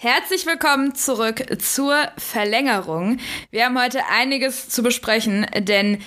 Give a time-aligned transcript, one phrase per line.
[0.00, 3.18] Herzlich willkommen zurück zur Verlängerung.
[3.50, 6.00] Wir haben heute einiges zu besprechen, denn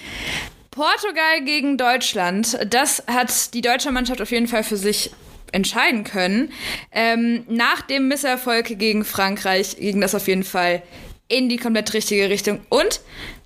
[0.71, 5.12] Portugal gegen Deutschland, das hat die deutsche Mannschaft auf jeden Fall für sich
[5.51, 6.54] entscheiden können.
[6.93, 10.83] Ähm, nach dem Misserfolg gegen Frankreich ging das auf jeden Fall
[11.28, 12.62] in die komplett richtige Richtung.
[12.69, 13.01] Und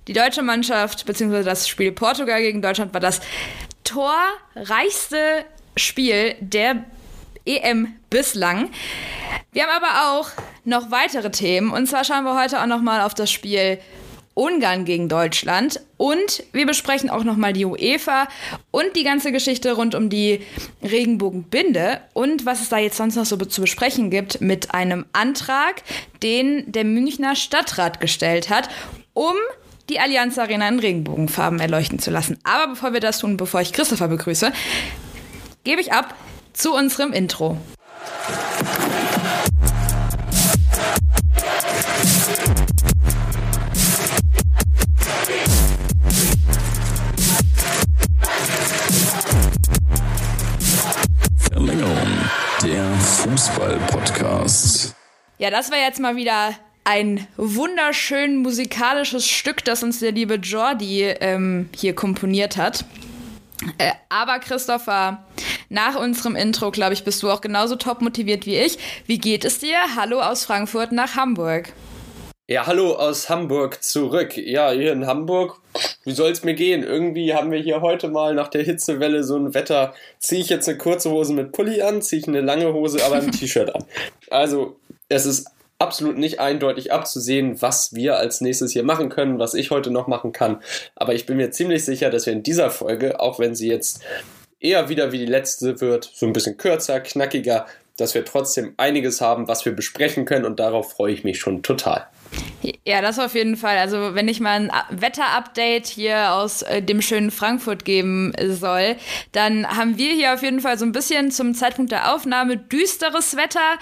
[0.06, 3.20] die deutsche Mannschaft, beziehungsweise das Spiel Portugal gegen Deutschland, war das
[3.82, 5.44] torreichste
[5.76, 6.84] Spiel der
[7.46, 8.70] EM bislang.
[9.52, 10.30] Wir haben aber auch
[10.64, 11.70] noch weitere Themen.
[11.70, 13.78] Und zwar schauen wir heute auch noch mal auf das Spiel
[14.36, 18.28] Ungarn gegen Deutschland und wir besprechen auch noch mal die UEFA
[18.70, 20.42] und die ganze Geschichte rund um die
[20.82, 25.82] Regenbogenbinde und was es da jetzt sonst noch so zu besprechen gibt mit einem Antrag,
[26.22, 28.68] den der Münchner Stadtrat gestellt hat,
[29.14, 29.34] um
[29.88, 32.38] die Allianz Arena in Regenbogenfarben erleuchten zu lassen.
[32.44, 34.52] Aber bevor wir das tun, bevor ich Christopher begrüße,
[35.64, 36.14] gebe ich ab
[36.56, 37.58] zu unserem Intro.
[51.52, 52.08] Verlängerung,
[52.62, 54.94] der Fußball-Podcast.
[55.38, 56.54] Ja, das war jetzt mal wieder
[56.84, 62.86] ein wunderschön musikalisches Stück, das uns der liebe Jordi ähm, hier komponiert hat.
[63.78, 65.24] Äh, aber Christopher,
[65.68, 68.78] nach unserem Intro, glaube ich, bist du auch genauso top motiviert wie ich.
[69.06, 69.76] Wie geht es dir?
[69.96, 71.72] Hallo aus Frankfurt nach Hamburg.
[72.48, 74.36] Ja, hallo aus Hamburg zurück.
[74.36, 75.60] Ja, hier in Hamburg,
[76.04, 76.84] wie soll es mir gehen?
[76.84, 79.94] Irgendwie haben wir hier heute mal nach der Hitzewelle so ein Wetter.
[80.20, 83.16] Ziehe ich jetzt eine kurze Hose mit Pulli an, ziehe ich eine lange Hose, aber
[83.16, 83.84] ein T-Shirt an.
[84.30, 84.76] Also,
[85.08, 85.48] es ist
[85.80, 90.06] absolut nicht eindeutig abzusehen, was wir als nächstes hier machen können, was ich heute noch
[90.06, 90.62] machen kann.
[90.94, 94.00] Aber ich bin mir ziemlich sicher, dass wir in dieser Folge, auch wenn sie jetzt
[94.60, 99.20] eher wieder wie die letzte wird, so ein bisschen kürzer, knackiger, dass wir trotzdem einiges
[99.20, 102.06] haben, was wir besprechen können und darauf freue ich mich schon total.
[102.84, 103.78] Ja, das auf jeden Fall.
[103.78, 108.96] Also wenn ich mal ein Wetterupdate hier aus äh, dem schönen Frankfurt geben soll,
[109.32, 113.36] dann haben wir hier auf jeden Fall so ein bisschen zum Zeitpunkt der Aufnahme düsteres
[113.36, 113.78] Wetter.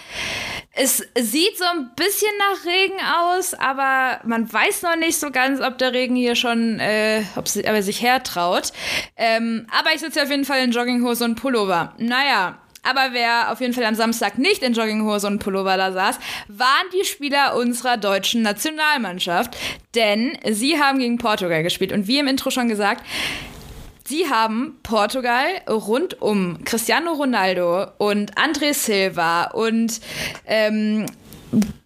[0.72, 5.60] Es sieht so ein bisschen nach Regen aus, aber man weiß noch nicht so ganz,
[5.60, 8.72] ob der Regen hier schon, äh, ob, sie, ob er sich hertraut.
[9.16, 11.94] Ähm, aber ich sitze auf jeden Fall in Jogginghose und Pullover.
[11.98, 16.18] Naja, aber wer auf jeden Fall am Samstag nicht in Jogginghose und Pullover da saß,
[16.48, 19.56] waren die Spieler unserer deutschen Nationalmannschaft.
[19.94, 21.92] Denn sie haben gegen Portugal gespielt.
[21.92, 23.04] Und wie im Intro schon gesagt,
[24.06, 29.98] Sie haben Portugal rund um Cristiano Ronaldo und André Silva und
[30.44, 31.06] ähm,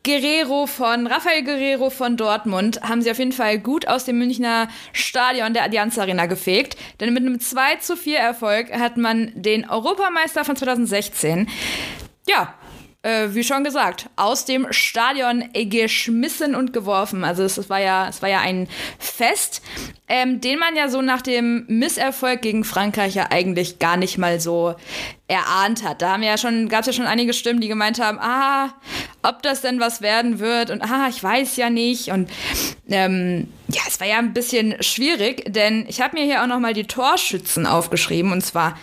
[0.04, 4.68] Guerrero von, Rafael Guerrero von Dortmund haben sie auf jeden Fall gut aus dem Münchner
[4.92, 6.76] Stadion der Allianz Arena gefegt.
[7.00, 11.48] Denn mit einem 2 zu 4 Erfolg hat man den Europameister von 2016,
[12.28, 12.54] ja,
[13.02, 17.22] äh, wie schon gesagt, aus dem Stadion geschmissen und geworfen.
[17.22, 19.62] Also es, war ja, es war ja ein Fest,
[20.08, 24.40] ähm, den man ja so nach dem Misserfolg gegen Frankreich ja eigentlich gar nicht mal
[24.40, 24.74] so
[25.28, 26.02] erahnt hat.
[26.02, 26.34] Da ja
[26.68, 28.74] gab es ja schon einige Stimmen, die gemeint haben, ah,
[29.22, 32.08] ob das denn was werden wird und ah, ich weiß ja nicht.
[32.08, 32.28] Und
[32.88, 36.58] ähm, ja, es war ja ein bisschen schwierig, denn ich habe mir hier auch noch
[36.58, 38.76] mal die Torschützen aufgeschrieben und zwar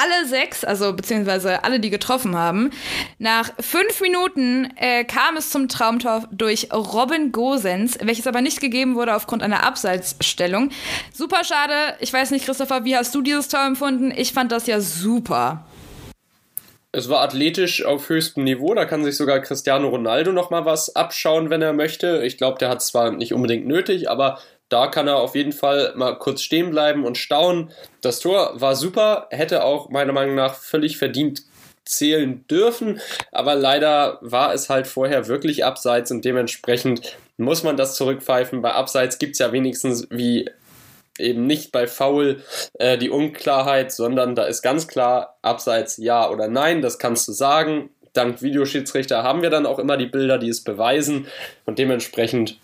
[0.00, 2.70] alle sechs, also beziehungsweise alle, die getroffen haben.
[3.18, 8.94] Nach fünf Minuten äh, kam es zum Traumtor durch Robin Gosens, welches aber nicht gegeben
[8.94, 10.70] wurde aufgrund einer Abseitsstellung.
[11.12, 11.96] Super schade.
[12.00, 14.12] Ich weiß nicht, Christopher, wie hast du dieses Tor empfunden?
[14.14, 15.66] Ich fand das ja super.
[16.90, 20.96] Es war athletisch auf höchstem Niveau, da kann sich sogar Cristiano Ronaldo noch mal was
[20.96, 22.22] abschauen, wenn er möchte.
[22.24, 25.52] Ich glaube, der hat es zwar nicht unbedingt nötig, aber da kann er auf jeden
[25.52, 27.70] Fall mal kurz stehen bleiben und staunen.
[28.00, 31.42] Das Tor war super, hätte auch meiner Meinung nach völlig verdient
[31.84, 33.00] zählen dürfen,
[33.32, 38.60] aber leider war es halt vorher wirklich abseits und dementsprechend muss man das zurückpfeifen.
[38.60, 40.50] Bei Abseits gibt es ja wenigstens wie
[41.18, 42.42] eben nicht bei Foul
[42.74, 47.32] äh, die Unklarheit, sondern da ist ganz klar Abseits ja oder nein, das kannst du
[47.32, 47.90] sagen.
[48.12, 51.26] Dank Videoschiedsrichter haben wir dann auch immer die Bilder, die es beweisen
[51.64, 52.58] und dementsprechend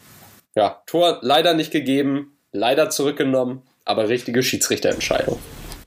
[0.55, 5.39] ja, Tor leider nicht gegeben, leider zurückgenommen, aber richtige Schiedsrichterentscheidung.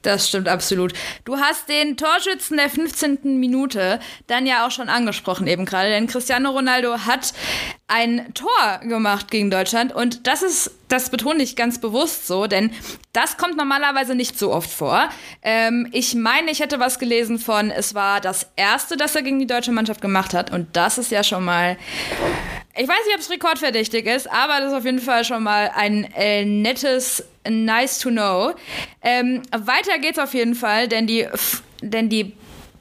[0.07, 0.93] Das stimmt absolut.
[1.25, 3.39] Du hast den Torschützen der 15.
[3.39, 7.33] Minute dann ja auch schon angesprochen eben gerade, denn Cristiano Ronaldo hat
[7.87, 12.71] ein Tor gemacht gegen Deutschland und das ist, das betone ich ganz bewusst so, denn
[13.11, 15.09] das kommt normalerweise nicht so oft vor.
[15.41, 19.39] Ähm, ich meine, ich hätte was gelesen von, es war das erste, das er gegen
[19.39, 21.75] die deutsche Mannschaft gemacht hat und das ist ja schon mal
[22.77, 25.71] ich weiß nicht, ob es rekordverdächtig ist, aber das ist auf jeden Fall schon mal
[25.75, 28.53] ein äh, nettes Nice to know.
[29.01, 31.27] Ähm, weiter geht's auf jeden Fall, denn die,
[31.81, 32.33] denn die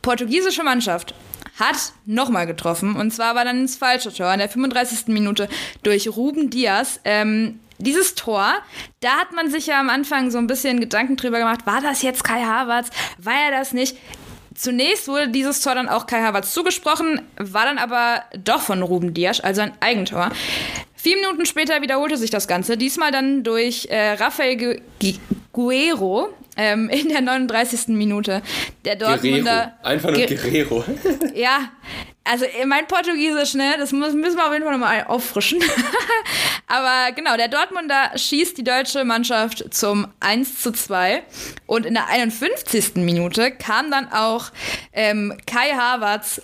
[0.03, 1.15] portugiesische Mannschaft
[1.59, 2.97] hat nochmal getroffen.
[2.97, 5.09] Und zwar war dann ins falsche Tor in der 35.
[5.09, 5.49] Minute
[5.83, 7.01] durch Ruben Diaz.
[7.05, 8.55] Ähm, dieses Tor,
[9.01, 12.03] da hat man sich ja am Anfang so ein bisschen Gedanken drüber gemacht, war das
[12.03, 12.91] jetzt Kai Havertz?
[13.19, 13.97] War er das nicht?
[14.57, 19.13] Zunächst wurde dieses Tor dann auch Kai Havertz zugesprochen, war dann aber doch von Ruben
[19.13, 20.31] Diaz, also ein Eigentor.
[21.07, 24.83] Vier Minuten später wiederholte sich das Ganze, diesmal dann durch äh, Rafael
[25.53, 27.91] Guerrero ähm, in der 39.
[27.91, 28.43] Minute.
[28.85, 29.73] Der Dortmunder.
[29.85, 29.85] Guerrero.
[29.85, 30.85] Einfach nur Ge Guerrero.
[31.37, 31.71] ja,
[32.25, 35.63] also äh, mein Portugiesisch, ne, das müssen wir auf jeden Fall nochmal auffrischen.
[36.67, 41.23] Aber genau, der Dortmunder schießt die deutsche Mannschaft zum 1 zu 2.
[41.67, 42.97] Und in der 51.
[42.97, 44.51] Minute kam dann auch
[44.93, 46.43] ähm, Kai Havertz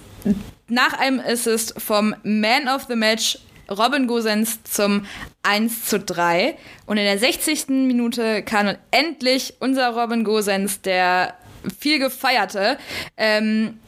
[0.69, 3.39] nach einem Assist vom Man of the Match
[3.73, 5.07] Robin Gosens zum
[5.43, 6.57] 1 zu 3.
[6.87, 7.69] Und in der 60.
[7.69, 11.35] Minute kam endlich unser Robin Gosens, der
[11.79, 12.79] viel gefeierte.
[13.17, 13.79] Ähm,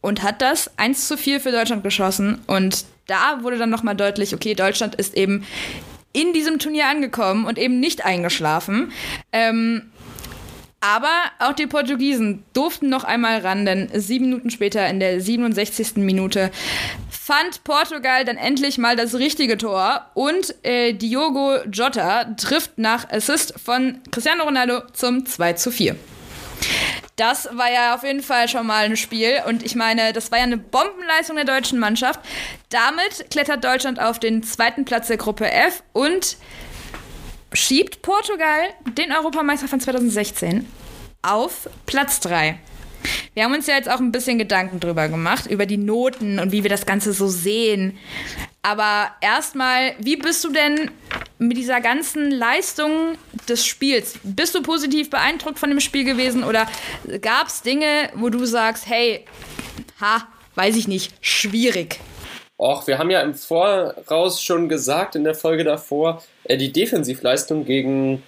[0.00, 2.40] und hat das 1 zu 4 für Deutschland geschossen.
[2.46, 5.44] Und da wurde dann nochmal deutlich, okay, Deutschland ist eben
[6.12, 8.92] in diesem Turnier angekommen und eben nicht eingeschlafen.
[9.32, 9.90] Ähm,
[10.80, 15.96] aber auch die Portugiesen durften noch einmal ran, denn sieben Minuten später in der 67.
[15.96, 16.50] Minute
[17.26, 23.54] fand Portugal dann endlich mal das richtige Tor und äh, Diogo Jota trifft nach Assist
[23.58, 25.96] von Cristiano Ronaldo zum 2 zu 4.
[27.16, 29.42] Das war ja auf jeden Fall schon mal ein Spiel.
[29.48, 32.20] Und ich meine, das war ja eine Bombenleistung der deutschen Mannschaft.
[32.68, 36.36] Damit klettert Deutschland auf den zweiten Platz der Gruppe F und
[37.52, 40.64] schiebt Portugal, den Europameister von 2016,
[41.22, 42.60] auf Platz 3.
[43.34, 46.52] Wir haben uns ja jetzt auch ein bisschen Gedanken drüber gemacht, über die Noten und
[46.52, 47.98] wie wir das Ganze so sehen.
[48.62, 50.90] Aber erstmal, wie bist du denn
[51.38, 53.16] mit dieser ganzen Leistung
[53.48, 54.18] des Spiels?
[54.22, 56.66] Bist du positiv beeindruckt von dem Spiel gewesen oder
[57.20, 59.24] gab es Dinge, wo du sagst, hey,
[60.00, 60.26] ha,
[60.56, 62.00] weiß ich nicht, schwierig?
[62.58, 67.66] Och, wir haben ja im Voraus schon gesagt in der Folge davor, äh, die Defensivleistung
[67.66, 68.22] gegen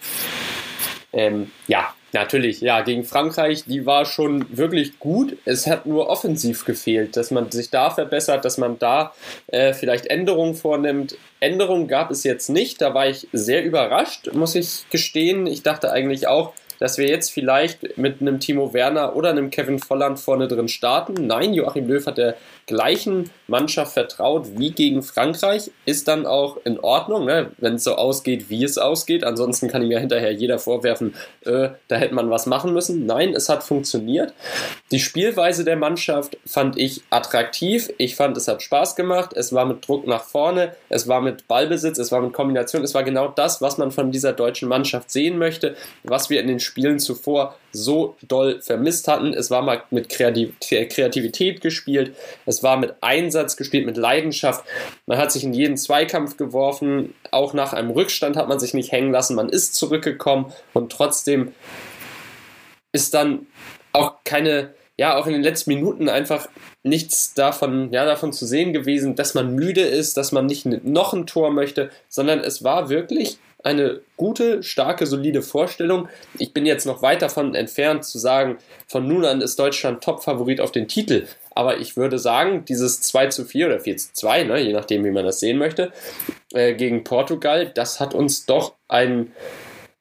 [1.13, 5.37] ähm, ja, Natürlich, ja, gegen Frankreich, die war schon wirklich gut.
[5.45, 9.13] Es hat nur offensiv gefehlt, dass man sich da verbessert, dass man da
[9.49, 11.19] äh, vielleicht Änderungen vornimmt.
[11.41, 15.47] Änderungen gab es jetzt nicht, da war ich sehr überrascht, muss ich gestehen.
[15.47, 19.79] Ich dachte eigentlich auch, dass wir jetzt vielleicht mit einem Timo Werner oder einem Kevin
[19.79, 21.27] Volland vorne drin starten.
[21.27, 22.37] Nein, Joachim Löw hat der
[22.69, 27.51] gleichen Mannschaft vertraut wie gegen Frankreich, ist dann auch in Ordnung, ne?
[27.57, 29.25] wenn es so ausgeht, wie es ausgeht.
[29.25, 33.07] Ansonsten kann ihm ja hinterher jeder vorwerfen, äh, da hätte man was machen müssen.
[33.07, 34.35] Nein, es hat funktioniert.
[34.93, 37.91] Die Spielweise der Mannschaft fand ich attraktiv.
[37.97, 39.33] Ich fand, es hat Spaß gemacht.
[39.35, 42.85] Es war mit Druck nach vorne, es war mit Ballbesitz, es war mit Kombination.
[42.85, 45.75] Es war genau das, was man von dieser deutschen Mannschaft sehen möchte,
[46.05, 49.33] was wir in den Spielen zuvor so doll vermisst hatten.
[49.33, 52.15] Es war mal mit Kreativität gespielt.
[52.47, 54.65] Es es war mit Einsatz gespielt, mit Leidenschaft.
[55.07, 57.15] Man hat sich in jeden Zweikampf geworfen.
[57.31, 59.37] Auch nach einem Rückstand hat man sich nicht hängen lassen.
[59.37, 61.53] Man ist zurückgekommen und trotzdem
[62.93, 63.47] ist dann
[63.93, 66.49] auch keine, ja, auch in den letzten Minuten einfach
[66.83, 71.13] nichts davon, ja, davon zu sehen gewesen, dass man müde ist, dass man nicht noch
[71.13, 76.09] ein Tor möchte, sondern es war wirklich eine gute, starke, solide Vorstellung.
[76.39, 80.61] Ich bin jetzt noch weit davon entfernt zu sagen, von nun an ist Deutschland Top-Favorit
[80.61, 81.27] auf den Titel.
[81.59, 85.05] Aber ich würde sagen, dieses 2 zu 4 oder 4 zu 2, ne, je nachdem,
[85.05, 85.91] wie man das sehen möchte,
[86.53, 89.33] äh, gegen Portugal, das hat uns doch ein,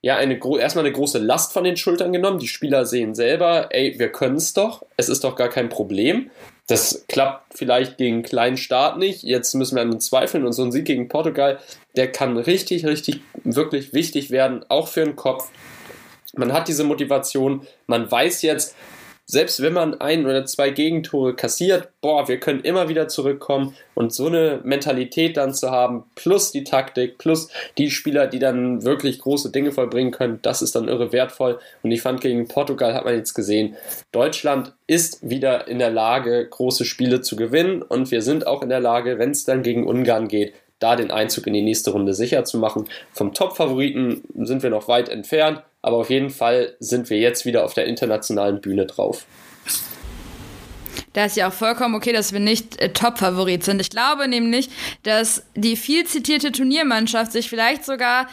[0.03, 2.37] ja, eine, erstmal eine große Last von den Schultern genommen.
[2.37, 6.29] Die Spieler sehen selber, ey, wir können es doch, es ist doch gar kein Problem.
[6.67, 9.23] Das klappt vielleicht gegen einen kleinen Staat nicht.
[9.23, 11.57] Jetzt müssen wir an den zweifeln und so ein Sieg gegen Portugal,
[11.95, 15.49] der kann richtig, richtig, wirklich wichtig werden, auch für den Kopf.
[16.35, 18.75] Man hat diese Motivation, man weiß jetzt,
[19.29, 24.13] selbst wenn man ein oder zwei Gegentore kassiert, boah, wir können immer wieder zurückkommen und
[24.13, 29.19] so eine Mentalität dann zu haben, plus die Taktik, plus die Spieler, die dann wirklich
[29.19, 31.59] große Dinge vollbringen können, das ist dann irre wertvoll.
[31.83, 33.75] Und ich fand, gegen Portugal hat man jetzt gesehen,
[34.13, 38.69] Deutschland ist wieder in der Lage, große Spiele zu gewinnen und wir sind auch in
[38.69, 42.13] der Lage, wenn es dann gegen Ungarn geht, da den Einzug in die nächste Runde
[42.13, 42.87] sicher zu machen.
[43.11, 47.63] Vom Top-Favoriten sind wir noch weit entfernt, aber auf jeden Fall sind wir jetzt wieder
[47.63, 49.25] auf der internationalen Bühne drauf.
[51.17, 53.81] Da ist ja auch vollkommen okay, dass wir nicht äh, Top-Favorit sind.
[53.81, 54.69] Ich glaube nämlich,
[55.01, 58.27] dass die viel zitierte Turniermannschaft sich vielleicht sogar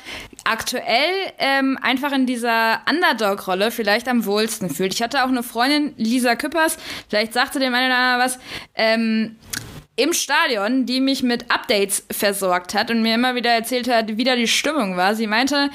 [0.44, 4.92] aktuell ähm, einfach in dieser Underdog-Rolle vielleicht am wohlsten fühlt.
[4.92, 6.76] Ich hatte auch eine Freundin, Lisa Küppers,
[7.08, 8.38] vielleicht sagte dem einen oder anderen was,
[8.74, 9.36] ähm,
[9.96, 14.24] im Stadion, die mich mit Updates versorgt hat und mir immer wieder erzählt hat, wie
[14.24, 15.14] da die Stimmung war.
[15.14, 15.70] Sie meinte,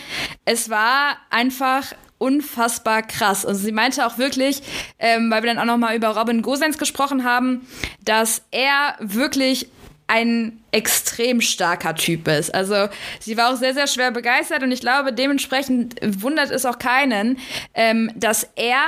[0.46, 3.46] es war einfach unfassbar krass.
[3.46, 4.62] Und sie meinte auch wirklich,
[5.00, 7.66] ähm, weil wir dann auch noch mal über Robin Gosens gesprochen haben,
[8.04, 9.70] dass er wirklich
[10.08, 12.54] ein extrem starker Typ ist.
[12.54, 16.80] Also sie war auch sehr, sehr schwer begeistert und ich glaube, dementsprechend wundert es auch
[16.80, 17.38] keinen,
[17.76, 18.84] ähm, dass er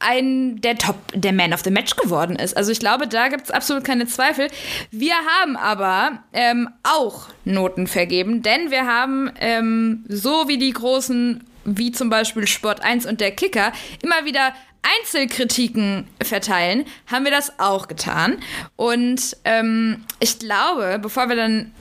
[0.00, 2.56] ein der Top, der Man of the Match geworden ist.
[2.56, 4.48] Also ich glaube, da gibt es absolut keine Zweifel.
[4.90, 11.44] Wir haben aber ähm, auch Noten vergeben, denn wir haben ähm, so wie die großen,
[11.64, 14.52] wie zum Beispiel Sport 1 und der Kicker, immer wieder
[15.00, 18.38] Einzelkritiken verteilen, haben wir das auch getan.
[18.76, 21.72] Und ähm, ich glaube, bevor wir dann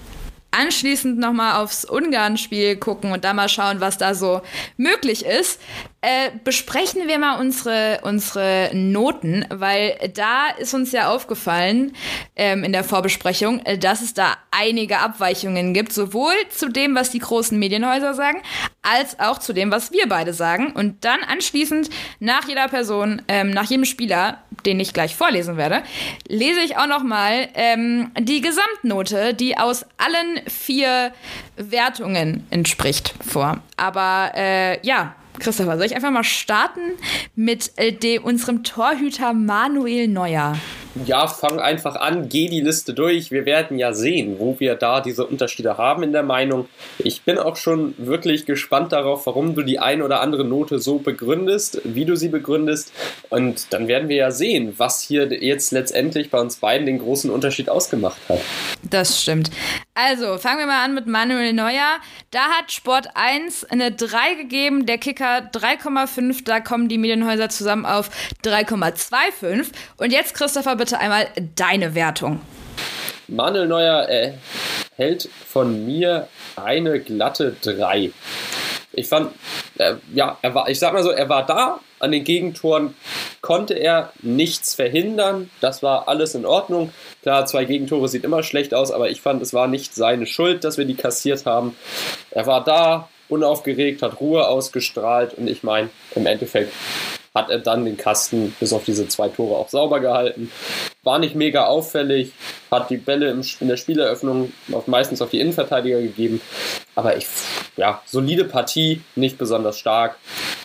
[0.51, 4.41] anschließend nochmal aufs Ungarn-Spiel gucken und da mal schauen, was da so
[4.77, 5.61] möglich ist,
[6.01, 11.93] äh, besprechen wir mal unsere, unsere Noten, weil da ist uns ja aufgefallen
[12.35, 17.09] ähm, in der Vorbesprechung, äh, dass es da einige Abweichungen gibt, sowohl zu dem, was
[17.09, 18.41] die großen Medienhäuser sagen,
[18.83, 20.71] als auch zu dem, was wir beide sagen.
[20.73, 21.89] Und dann anschließend
[22.19, 25.81] nach jeder Person, ähm, nach jedem Spieler, den ich gleich vorlesen werde,
[26.27, 31.11] lese ich auch nochmal ähm, die Gesamtnote, die aus allen vier
[31.55, 33.61] Wertungen entspricht, vor.
[33.77, 36.81] Aber äh, ja, Christopher, soll ich einfach mal starten
[37.35, 40.57] mit äh, dem, unserem Torhüter Manuel Neuer?
[41.05, 43.31] Ja, fang einfach an, geh die Liste durch.
[43.31, 46.67] Wir werden ja sehen, wo wir da diese Unterschiede haben in der Meinung.
[46.99, 50.99] Ich bin auch schon wirklich gespannt darauf, warum du die ein oder andere Note so
[50.99, 52.91] begründest, wie du sie begründest.
[53.29, 57.29] Und dann werden wir ja sehen, was hier jetzt letztendlich bei uns beiden den großen
[57.29, 58.39] Unterschied ausgemacht hat.
[58.89, 59.51] Das stimmt.
[59.93, 61.97] Also, fangen wir mal an mit Manuel Neuer.
[62.31, 66.43] Da hat Sport 1 eine 3 gegeben, der Kicker 3,5.
[66.43, 68.09] Da kommen die Medienhäuser zusammen auf
[68.43, 69.71] 3,25.
[69.97, 71.27] Und jetzt, Christopher, bitte bitte einmal
[71.57, 72.39] deine Wertung.
[73.27, 78.11] Manuel Neuer erhält von mir eine glatte 3.
[78.93, 79.33] Ich fand,
[79.79, 82.95] äh, ja, er war, ich sag mal so, er war da, an den Gegentoren
[83.41, 85.49] konnte er nichts verhindern.
[85.59, 86.93] Das war alles in Ordnung.
[87.21, 90.63] Klar, zwei Gegentore sieht immer schlecht aus, aber ich fand, es war nicht seine Schuld,
[90.63, 91.75] dass wir die kassiert haben.
[92.31, 96.71] Er war da, unaufgeregt, hat Ruhe ausgestrahlt und ich meine, im Endeffekt
[97.37, 100.51] hat er dann den Kasten bis auf diese zwei Tore auch sauber gehalten.
[101.03, 102.33] War nicht mega auffällig,
[102.71, 104.51] hat die Bälle in der Spieleröffnung
[104.87, 106.41] meistens auf die Innenverteidiger gegeben.
[106.95, 107.27] Aber ich,
[107.77, 110.17] ja, solide Partie, nicht besonders stark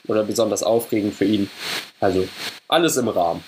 [0.08, 1.50] oder besonders aufregend für ihn.
[2.00, 2.26] Also
[2.68, 3.44] alles im Rahmen.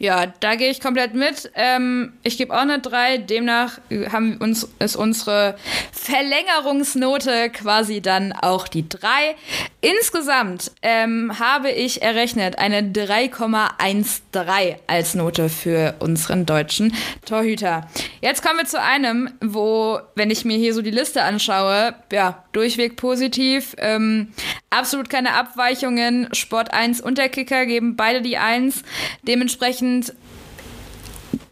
[0.00, 1.50] Ja, da gehe ich komplett mit.
[1.56, 3.18] Ähm, ich gebe auch eine 3.
[3.18, 3.80] Demnach
[4.12, 5.56] haben uns, ist unsere
[5.90, 9.08] Verlängerungsnote quasi dann auch die 3.
[9.80, 16.94] Insgesamt ähm, habe ich errechnet eine 3,13 als Note für unseren deutschen
[17.26, 17.88] Torhüter.
[18.20, 22.44] Jetzt kommen wir zu einem, wo, wenn ich mir hier so die Liste anschaue, ja,
[22.52, 23.74] durchweg positiv.
[23.78, 24.28] Ähm,
[24.70, 26.28] absolut keine Abweichungen.
[26.32, 28.82] Sport 1 und der Kicker geben beide die 1.
[29.22, 29.87] Dementsprechend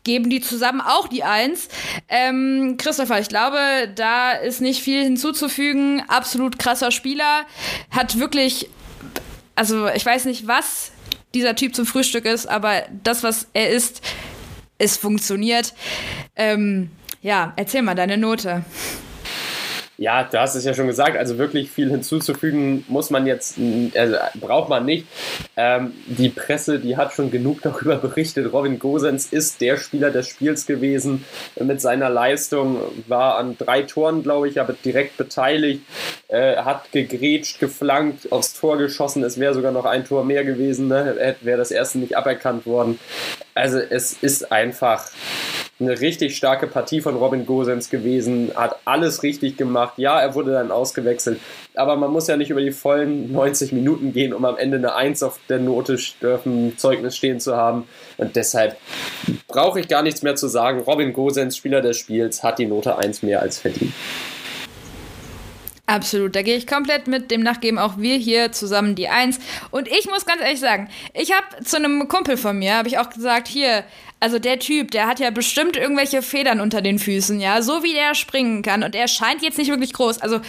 [0.07, 1.69] geben die zusammen auch die Eins.
[2.09, 3.59] Ähm, Christopher, ich glaube,
[3.95, 6.02] da ist nicht viel hinzuzufügen.
[6.07, 7.45] Absolut krasser Spieler.
[7.90, 8.71] Hat wirklich,
[9.57, 10.93] also ich weiß nicht, was
[11.35, 14.00] dieser Typ zum Frühstück ist, aber das, was er ist,
[14.78, 15.75] es funktioniert.
[16.37, 16.90] Ähm,
[17.21, 18.64] ja, erzähl mal deine Note.
[19.99, 23.59] Ja, du hast es ja schon gesagt, also wirklich viel hinzuzufügen muss man jetzt,
[23.97, 25.07] also braucht man nicht.
[25.57, 28.53] Ähm, die Presse, die hat schon genug darüber berichtet.
[28.53, 31.25] Robin Gosens ist der Spieler des Spiels gewesen
[31.59, 35.81] mit seiner Leistung, war an drei Toren, glaube ich, aber direkt beteiligt,
[36.29, 39.25] äh, hat gegrätscht, geflankt, aufs Tor geschossen.
[39.25, 41.37] Es wäre sogar noch ein Tor mehr gewesen, ne?
[41.41, 42.99] wäre das erste nicht aberkannt worden.
[43.55, 45.11] Also es ist einfach
[45.78, 49.95] eine richtig starke Partie von Robin Gosens gewesen, hat alles richtig gemacht.
[49.99, 51.38] Ja, er wurde dann ausgewechselt,
[51.75, 54.95] aber man muss ja nicht über die vollen 90 Minuten gehen, um am Ende eine
[54.95, 57.87] 1 auf der Note dürfen, Zeugnis stehen zu haben.
[58.16, 58.76] Und deshalb
[59.49, 60.80] brauche ich gar nichts mehr zu sagen.
[60.80, 63.92] Robin Gosens, Spieler des Spiels, hat die Note 1 mehr als verdient.
[65.88, 67.30] Absolut, da gehe ich komplett mit.
[67.30, 69.38] Demnach geben auch wir hier zusammen die Eins.
[69.71, 72.99] Und ich muss ganz ehrlich sagen, ich habe zu einem Kumpel von mir, habe ich
[72.99, 73.85] auch gesagt, hier,
[74.19, 77.93] also der Typ, der hat ja bestimmt irgendwelche Federn unter den Füßen, ja, so wie
[77.93, 78.83] der springen kann.
[78.83, 80.21] Und er scheint jetzt nicht wirklich groß.
[80.23, 80.41] Also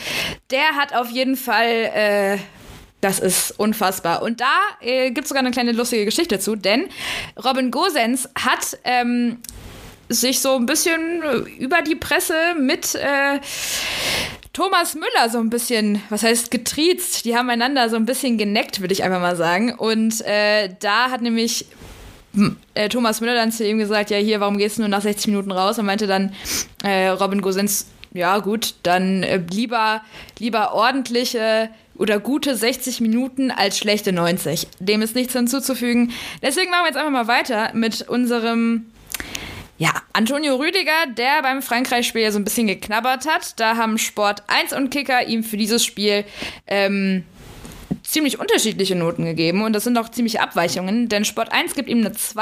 [0.52, 2.38] der hat auf jeden Fall, äh,
[3.02, 4.22] das ist unfassbar.
[4.22, 6.88] Und da äh, gibt es sogar eine kleine lustige Geschichte zu, denn
[7.44, 9.40] Robin Gosens hat ähm,
[10.08, 11.22] sich so ein bisschen
[11.60, 13.40] über die Presse mit äh,
[14.54, 18.80] Thomas Müller so ein bisschen, was heißt getriezt, die haben einander so ein bisschen geneckt,
[18.80, 19.74] würde ich einfach mal sagen.
[19.74, 21.68] Und äh, da hat nämlich
[22.34, 22.58] hm,
[22.90, 25.52] Thomas Müller dann zu ihm gesagt, ja hier, warum gehst du nur nach 60 Minuten
[25.52, 25.80] raus?
[25.80, 26.34] Und meinte dann
[26.84, 30.02] äh, Robin Gosens, ja gut, dann äh, lieber,
[30.40, 34.68] lieber ordentliche oder gute 60 Minuten als schlechte 90.
[34.80, 36.12] Dem ist nichts hinzuzufügen.
[36.42, 38.86] Deswegen machen wir jetzt einfach mal weiter mit unserem
[39.80, 43.60] ja, Antonio Rüdiger, der beim Frankreich-Spiel ja so ein bisschen geknabbert hat.
[43.60, 46.26] Da haben Sport 1 und Kicker ihm für dieses Spiel
[46.66, 47.24] ähm,
[48.08, 52.00] ziemlich unterschiedliche Noten gegeben und das sind auch ziemliche Abweichungen, denn Sport 1 gibt ihm
[52.00, 52.42] eine 2,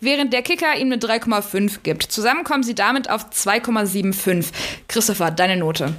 [0.00, 2.02] während der Kicker ihm eine 3,5 gibt.
[2.02, 4.52] Zusammen kommen sie damit auf 2,75.
[4.86, 5.94] Christopher, deine Note.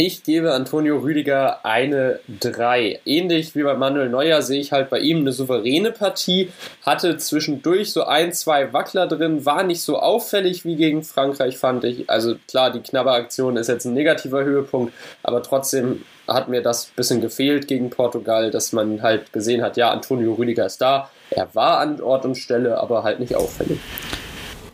[0.00, 3.00] Ich gebe Antonio Rüdiger eine 3.
[3.04, 6.50] Ähnlich wie bei Manuel Neuer sehe ich halt bei ihm eine souveräne Partie.
[6.82, 11.82] Hatte zwischendurch so ein, zwei Wackler drin, war nicht so auffällig wie gegen Frankreich, fand
[11.82, 12.08] ich.
[12.08, 14.92] Also klar, die Knabberaktion ist jetzt ein negativer Höhepunkt,
[15.24, 19.76] aber trotzdem hat mir das ein bisschen gefehlt gegen Portugal, dass man halt gesehen hat,
[19.76, 21.10] ja, Antonio Rüdiger ist da.
[21.30, 23.78] Er war an Ort und Stelle, aber halt nicht auffällig.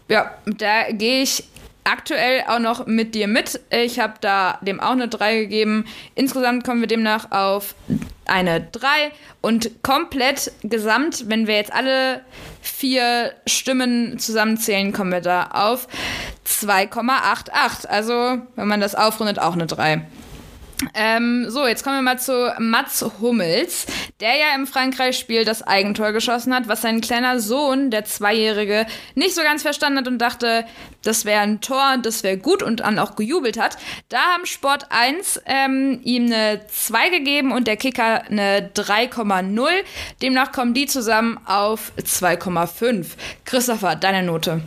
[0.08, 1.44] Ja, da gehe ich
[1.84, 3.60] aktuell auch noch mit dir mit.
[3.70, 5.86] Ich habe da dem auch eine 3 gegeben.
[6.14, 7.74] Insgesamt kommen wir demnach auf
[8.26, 12.22] eine 3 und komplett gesamt, wenn wir jetzt alle
[12.62, 15.88] vier Stimmen zusammenzählen, kommen wir da auf
[16.46, 17.86] 2,88.
[17.86, 20.06] Also, wenn man das aufrundet, auch eine 3.
[20.94, 23.86] Ähm, so, jetzt kommen wir mal zu Mats Hummels,
[24.20, 29.34] der ja im Frankreich-Spiel das Eigentor geschossen hat, was sein kleiner Sohn, der Zweijährige, nicht
[29.34, 30.64] so ganz verstanden hat und dachte,
[31.02, 33.76] das wäre ein Tor, das wäre gut und dann auch gejubelt hat.
[34.08, 39.68] Da haben Sport 1 ähm, ihm eine 2 gegeben und der Kicker eine 3,0.
[40.22, 43.06] Demnach kommen die zusammen auf 2,5.
[43.44, 44.62] Christopher, deine Note.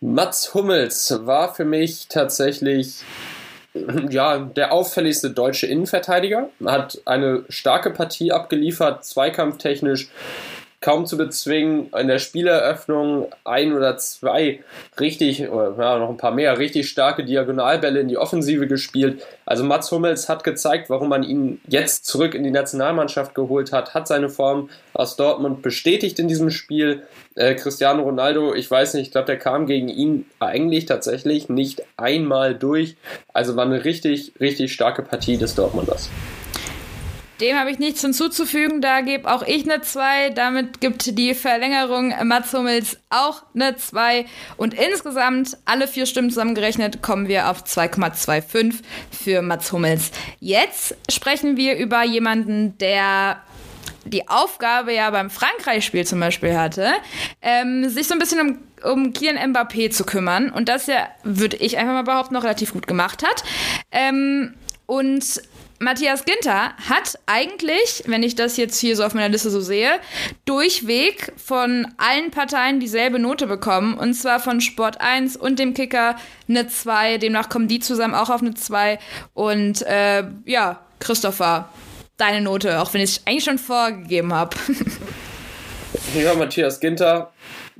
[0.00, 3.02] Mats Hummels war für mich tatsächlich
[4.10, 6.50] ja, der auffälligste deutsche Innenverteidiger.
[6.64, 10.08] Hat eine starke Partie abgeliefert, zweikampftechnisch
[10.86, 11.90] kaum zu bezwingen.
[11.98, 14.60] In der Spieleröffnung ein oder zwei
[15.00, 19.20] richtig, oder ja, noch ein paar mehr, richtig starke Diagonalbälle in die Offensive gespielt.
[19.46, 23.94] Also Mats Hummels hat gezeigt, warum man ihn jetzt zurück in die Nationalmannschaft geholt hat,
[23.94, 27.02] hat seine Form aus Dortmund bestätigt in diesem Spiel.
[27.34, 31.82] Äh, Cristiano Ronaldo, ich weiß nicht, ich glaube, der kam gegen ihn eigentlich tatsächlich nicht
[31.96, 32.94] einmal durch.
[33.32, 36.08] Also war eine richtig, richtig starke Partie des Dortmunders.
[37.40, 38.80] Dem habe ich nichts hinzuzufügen.
[38.80, 40.30] Da gebe auch ich eine 2.
[40.30, 44.26] Damit gibt die Verlängerung Mats Hummels auch eine 2.
[44.56, 50.10] Und insgesamt, alle vier Stimmen zusammengerechnet, kommen wir auf 2,25 für Mats Hummels.
[50.40, 53.42] Jetzt sprechen wir über jemanden, der
[54.04, 56.92] die Aufgabe ja beim Frankreich-Spiel zum Beispiel hatte,
[57.42, 61.56] ähm, sich so ein bisschen um um Kylian Mbappé zu kümmern und das ja, würde
[61.56, 63.42] ich einfach mal behaupten, noch relativ gut gemacht hat.
[63.90, 64.54] Ähm,
[64.86, 65.42] und
[65.78, 70.00] Matthias Ginter hat eigentlich, wenn ich das jetzt hier so auf meiner Liste so sehe,
[70.46, 73.94] durchweg von allen Parteien dieselbe Note bekommen.
[73.94, 76.16] Und zwar von Sport 1 und dem Kicker
[76.48, 77.18] eine 2.
[77.18, 78.98] Demnach kommen die zusammen auch auf eine 2.
[79.34, 81.68] Und äh, ja, Christopher,
[82.16, 84.56] deine Note, auch wenn ich es eigentlich schon vorgegeben habe.
[86.14, 87.32] ja, Matthias Ginter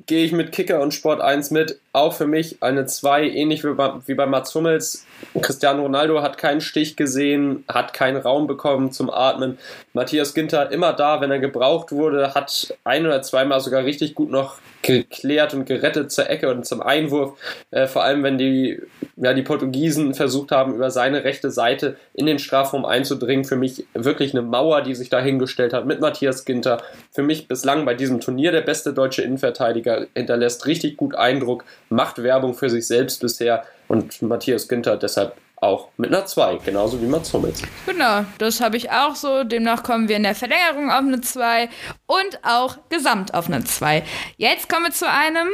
[0.04, 1.80] gehe ich mit Kicker und Sport 1 mit.
[1.92, 5.06] Auch für mich eine 2, ähnlich wie bei, wie bei Mats Hummels.
[5.40, 9.58] Cristiano Ronaldo hat keinen Stich gesehen, hat keinen Raum bekommen zum Atmen.
[9.94, 14.30] Matthias Ginter immer da, wenn er gebraucht wurde, hat ein oder zweimal sogar richtig gut
[14.30, 17.38] noch geklärt und gerettet zur Ecke und zum Einwurf.
[17.70, 18.80] Äh, vor allem, wenn die,
[19.16, 23.44] ja, die Portugiesen versucht haben, über seine rechte Seite in den Strafraum einzudringen.
[23.44, 26.82] Für mich wirklich eine Mauer, die sich da hingestellt hat mit Matthias Ginter.
[27.10, 32.22] Für mich bislang bei diesem Turnier der beste deutsche Innenverteidiger, hinterlässt richtig gut Eindruck, macht
[32.22, 37.06] Werbung für sich selbst bisher und Matthias Ginter deshalb auch mit einer 2, genauso wie
[37.06, 37.62] Mats Hummels.
[37.86, 39.42] Genau, das habe ich auch so.
[39.44, 41.68] Demnach kommen wir in der Verlängerung auf eine 2
[42.06, 44.02] und auch gesamt auf eine 2.
[44.36, 45.48] Jetzt kommen wir zu einem,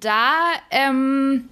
[0.00, 0.32] da
[0.70, 1.48] ähm,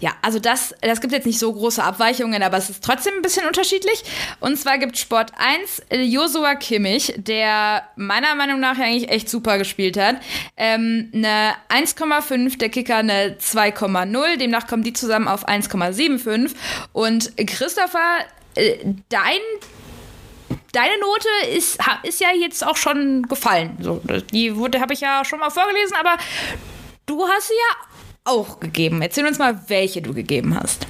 [0.00, 3.22] ja, also das, das gibt jetzt nicht so große Abweichungen, aber es ist trotzdem ein
[3.22, 4.02] bisschen unterschiedlich.
[4.40, 9.58] Und zwar gibt Sport 1 äh, Josua Kimmich, der meiner Meinung nach eigentlich echt super
[9.58, 10.16] gespielt hat.
[10.56, 14.38] Ähm, eine 1,5, der Kicker eine 2,0.
[14.38, 16.54] Demnach kommen die zusammen auf 1,75.
[16.92, 18.78] Und Christopher, äh,
[19.10, 19.40] dein
[20.72, 23.76] deine Note ist, ist ja jetzt auch schon gefallen.
[23.80, 24.00] So,
[24.32, 26.16] die habe ich ja schon mal vorgelesen, aber
[27.06, 27.90] du hast sie ja
[28.24, 29.02] auch gegeben.
[29.02, 30.86] Erzähl uns mal, welche du gegeben hast.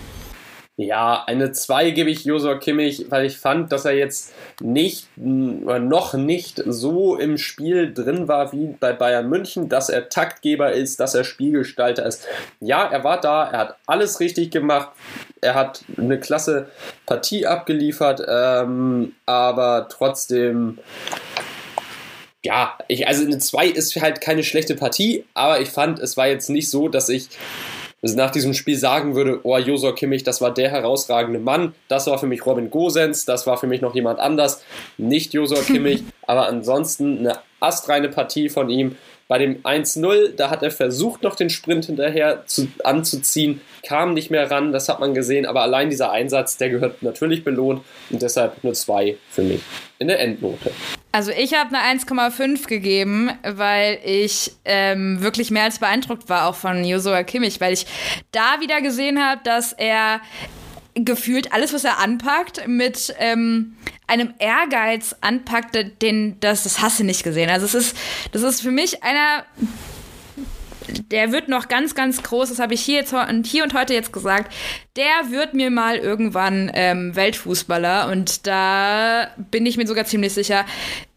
[0.83, 6.15] Ja, eine 2 gebe ich Josua Kimmich, weil ich fand, dass er jetzt nicht noch
[6.15, 11.15] nicht so im Spiel drin war wie bei Bayern München, dass er Taktgeber ist, dass
[11.15, 12.27] er Spielgestalter ist.
[12.61, 14.89] Ja, er war da, er hat alles richtig gemacht,
[15.43, 16.71] er hat eine klasse
[17.05, 20.79] Partie abgeliefert, ähm, aber trotzdem
[22.45, 26.29] ja, ich, also eine 2 ist halt keine schlechte Partie, aber ich fand, es war
[26.29, 27.29] jetzt nicht so, dass ich
[28.03, 32.19] nach diesem Spiel sagen würde, oh, Josor Kimmich, das war der herausragende Mann, das war
[32.19, 34.63] für mich Robin Gosens, das war für mich noch jemand anders,
[34.97, 38.97] nicht Josor Kimmich, aber ansonsten eine astreine Partie von ihm.
[39.29, 44.31] Bei dem 1-0, da hat er versucht, noch den Sprint hinterher zu, anzuziehen, kam nicht
[44.31, 48.23] mehr ran, das hat man gesehen, aber allein dieser Einsatz, der gehört natürlich belohnt und
[48.23, 49.61] deshalb nur 2 für mich
[50.01, 50.73] in der Endnote.
[51.13, 56.55] Also ich habe eine 1,5 gegeben, weil ich ähm, wirklich mehr als beeindruckt war, auch
[56.55, 57.87] von Josua Kimmich, weil ich
[58.31, 60.21] da wieder gesehen habe, dass er
[60.95, 67.05] gefühlt alles, was er anpackt, mit ähm, einem Ehrgeiz anpackt, den das, das hast du
[67.05, 67.51] nicht gesehen.
[67.51, 67.97] Also es ist,
[68.33, 69.45] das ist für mich einer
[71.11, 73.95] der wird noch ganz, ganz groß, das habe ich hier, jetzt, und hier und heute
[73.95, 74.53] jetzt gesagt,
[74.97, 80.65] der wird mir mal irgendwann ähm, Weltfußballer und da bin ich mir sogar ziemlich sicher.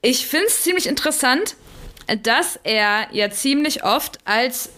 [0.02, 1.56] Ich finde es ziemlich interessant,
[2.24, 4.70] dass er ja ziemlich oft als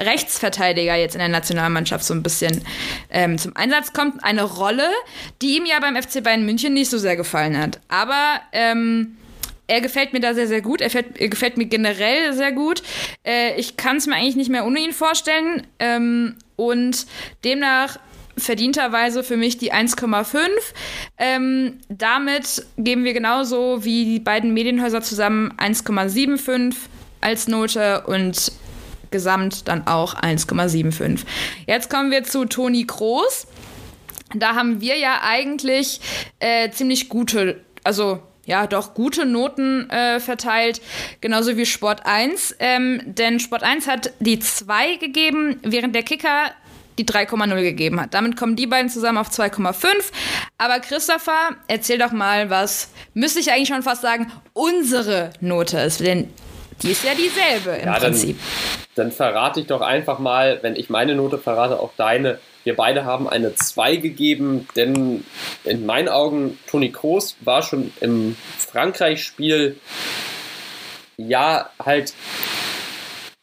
[0.00, 2.64] Rechtsverteidiger jetzt in der Nationalmannschaft so ein bisschen
[3.10, 4.22] ähm, zum Einsatz kommt.
[4.22, 4.88] Eine Rolle,
[5.42, 7.80] die ihm ja beim FC Bayern München nicht so sehr gefallen hat.
[7.88, 9.16] Aber ähm,
[9.68, 10.80] er gefällt mir da sehr, sehr gut.
[10.80, 12.82] Er, fällt, er gefällt mir generell sehr gut.
[13.24, 15.66] Äh, ich kann es mir eigentlich nicht mehr ohne ihn vorstellen.
[15.78, 17.06] Ähm, und
[17.44, 18.00] demnach
[18.36, 20.48] verdienterweise für mich die 1,5.
[21.18, 26.74] Ähm, damit geben wir genauso wie die beiden Medienhäuser zusammen 1,75
[27.20, 28.52] als Note und
[29.10, 31.20] gesamt dann auch 1,75.
[31.66, 33.46] Jetzt kommen wir zu Toni Kroos.
[34.34, 36.00] Da haben wir ja eigentlich
[36.38, 40.80] äh, ziemlich gute, also ja, doch gute Noten äh, verteilt,
[41.20, 42.56] genauso wie Sport 1.
[42.58, 46.50] Ähm, denn Sport 1 hat die 2 gegeben, während der Kicker
[46.98, 48.14] die 3,0 gegeben hat.
[48.14, 49.86] Damit kommen die beiden zusammen auf 2,5.
[50.56, 56.00] Aber Christopher, erzähl doch mal, was müsste ich eigentlich schon fast sagen, unsere Note ist.
[56.00, 56.32] Denn
[56.82, 58.38] die ist ja dieselbe im ja, Prinzip.
[58.94, 62.38] Dann, dann verrate ich doch einfach mal, wenn ich meine Note verrate, auch deine.
[62.64, 65.24] Wir beide haben eine 2 gegeben, denn
[65.64, 69.76] in meinen Augen, Toni Kroos war schon im Frankreich-Spiel
[71.16, 72.12] ja halt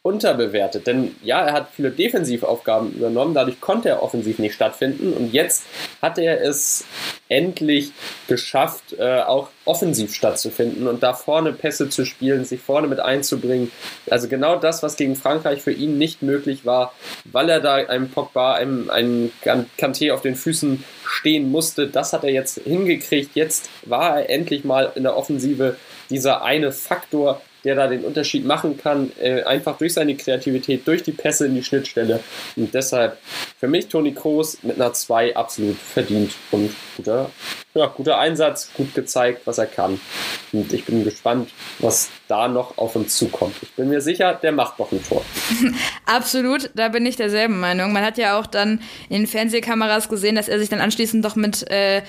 [0.06, 0.86] unterbewertet.
[0.86, 5.12] Denn ja, er hat viele Defensivaufgaben übernommen, dadurch konnte er offensiv nicht stattfinden.
[5.12, 5.64] Und jetzt
[6.00, 6.84] hat er es
[7.28, 7.90] endlich
[8.28, 13.72] geschafft, äh, auch offensiv stattzufinden und da vorne Pässe zu spielen, sich vorne mit einzubringen.
[14.08, 18.08] Also genau das, was gegen Frankreich für ihn nicht möglich war, weil er da einem
[18.08, 21.88] Pogba, einem, einem Kanté auf den Füßen stehen musste.
[21.88, 23.34] Das hat er jetzt hingekriegt.
[23.34, 25.76] Jetzt war er endlich mal in der Offensive
[26.10, 31.02] dieser eine Faktor, der da den Unterschied machen kann, äh, einfach durch seine Kreativität, durch
[31.02, 32.20] die Pässe in die Schnittstelle.
[32.54, 33.18] Und deshalb
[33.58, 37.30] für mich Toni Kroos mit einer 2 absolut verdient und guter,
[37.74, 40.00] ja, guter Einsatz, gut gezeigt, was er kann.
[40.52, 41.50] Und ich bin gespannt,
[41.80, 43.56] was da noch auf uns zukommt.
[43.62, 45.24] Ich bin mir sicher, der macht noch ein Tor.
[46.06, 47.92] Absolut, da bin ich derselben Meinung.
[47.92, 51.36] Man hat ja auch dann in den Fernsehkameras gesehen, dass er sich dann anschließend doch
[51.36, 52.02] mit äh,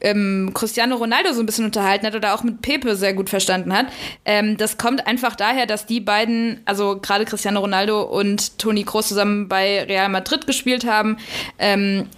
[0.00, 3.72] ähm, Cristiano Ronaldo so ein bisschen unterhalten hat oder auch mit Pepe sehr gut verstanden
[3.72, 3.86] hat.
[4.24, 9.08] Ähm, das kommt einfach daher, dass die beiden, also gerade Cristiano Ronaldo und Toni Kroos
[9.08, 11.18] zusammen bei Real Madrid gespielt haben.
[11.58, 12.08] Ähm,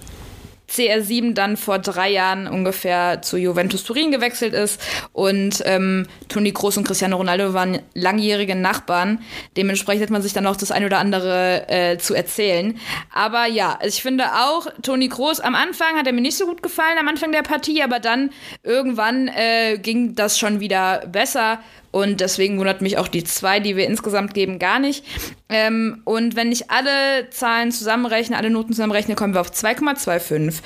[0.70, 4.80] CR7 dann vor drei Jahren ungefähr zu Juventus Turin gewechselt ist
[5.12, 9.18] und ähm, Toni Kroos und Cristiano Ronaldo waren langjährige Nachbarn.
[9.56, 12.78] Dementsprechend hat man sich dann auch das ein oder andere äh, zu erzählen.
[13.12, 16.62] Aber ja, ich finde auch, Toni Kroos am Anfang hat er mir nicht so gut
[16.62, 18.30] gefallen, am Anfang der Partie, aber dann
[18.62, 21.58] irgendwann äh, ging das schon wieder besser.
[21.92, 25.05] Und deswegen wundert mich auch die zwei, die wir insgesamt geben, gar nicht.
[25.48, 30.61] Ähm, und wenn ich alle Zahlen zusammenrechne, alle Noten zusammenrechne, kommen wir auf 2,25.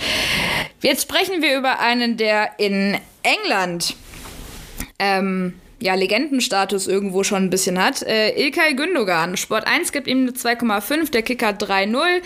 [0.83, 3.97] Jetzt sprechen wir über einen, der in England
[4.99, 8.03] ähm, ja, Legendenstatus irgendwo schon ein bisschen hat.
[8.03, 9.37] Äh, Ilkay Gündogan.
[9.37, 12.23] Sport 1 gibt ihm eine 2,5, der Kicker 3,0.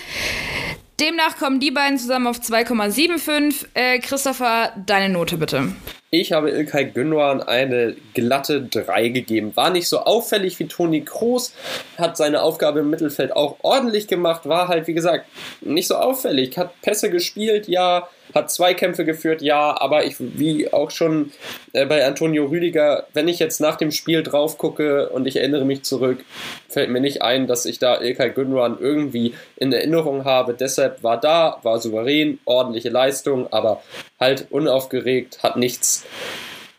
[1.00, 3.66] Demnach kommen die beiden zusammen auf 2,75.
[3.74, 5.72] Äh, Christopher, deine Note bitte.
[6.10, 9.54] Ich habe Ilkay Gündogan eine glatte 3 gegeben.
[9.56, 11.52] War nicht so auffällig wie Toni Kroos,
[11.98, 15.26] hat seine Aufgabe im Mittelfeld auch ordentlich gemacht, war halt, wie gesagt,
[15.60, 16.56] nicht so auffällig.
[16.56, 21.32] Hat Pässe gespielt, ja, hat Zweikämpfe geführt, ja, aber ich, wie auch schon
[21.72, 25.64] äh, bei Antonio Rüdiger, wenn ich jetzt nach dem Spiel drauf gucke und ich erinnere
[25.64, 26.24] mich zurück,
[26.68, 30.54] fällt mir nicht ein, dass ich da Ilkay Gündogan irgendwie in Erinnerung habe.
[30.54, 33.82] Deshalb war da, war souverän, ordentliche Leistung, aber
[34.20, 36.04] halt unaufgeregt, hat nichts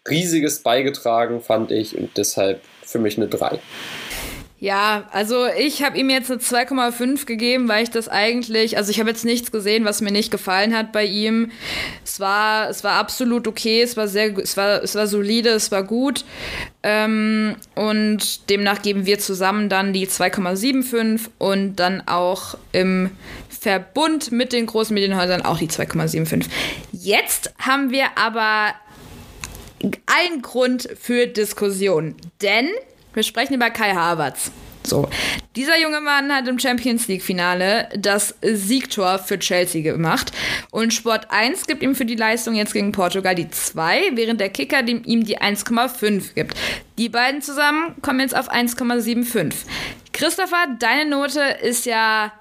[0.10, 3.60] Riesiges beigetragen, fand ich, und deshalb für mich eine 3.
[4.62, 9.00] Ja, also ich habe ihm jetzt eine 2,5 gegeben, weil ich das eigentlich, also ich
[9.00, 11.52] habe jetzt nichts gesehen, was mir nicht gefallen hat bei ihm.
[12.04, 15.72] Es war, es war absolut okay, es war sehr, es war, es war solide, es
[15.72, 16.26] war gut.
[16.84, 23.12] Ähm, und demnach geben wir zusammen dann die 2,75 und dann auch im
[23.48, 26.48] Verbund mit den großen Medienhäusern auch die 2,75.
[26.92, 28.74] Jetzt haben wir aber
[30.06, 32.68] allen Grund für Diskussion, denn
[33.14, 34.52] wir sprechen über Kai Havertz.
[34.84, 35.10] So,
[35.56, 40.32] dieser junge Mann hat im Champions League Finale das Siegtor für Chelsea gemacht
[40.72, 44.50] und Sport 1 gibt ihm für die Leistung jetzt gegen Portugal die 2, während der
[44.50, 46.58] Kicker ihm die 1,5 gibt.
[46.98, 49.54] Die beiden zusammen kommen jetzt auf 1,75.
[50.14, 52.32] Christopher, deine Note ist ja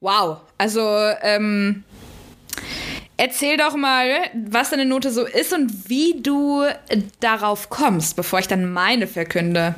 [0.00, 0.38] wow.
[0.58, 0.82] Also,
[1.22, 1.84] ähm,
[3.18, 6.64] Erzähl doch mal, was deine Note so ist und wie du
[7.20, 9.74] darauf kommst, bevor ich dann meine verkünde.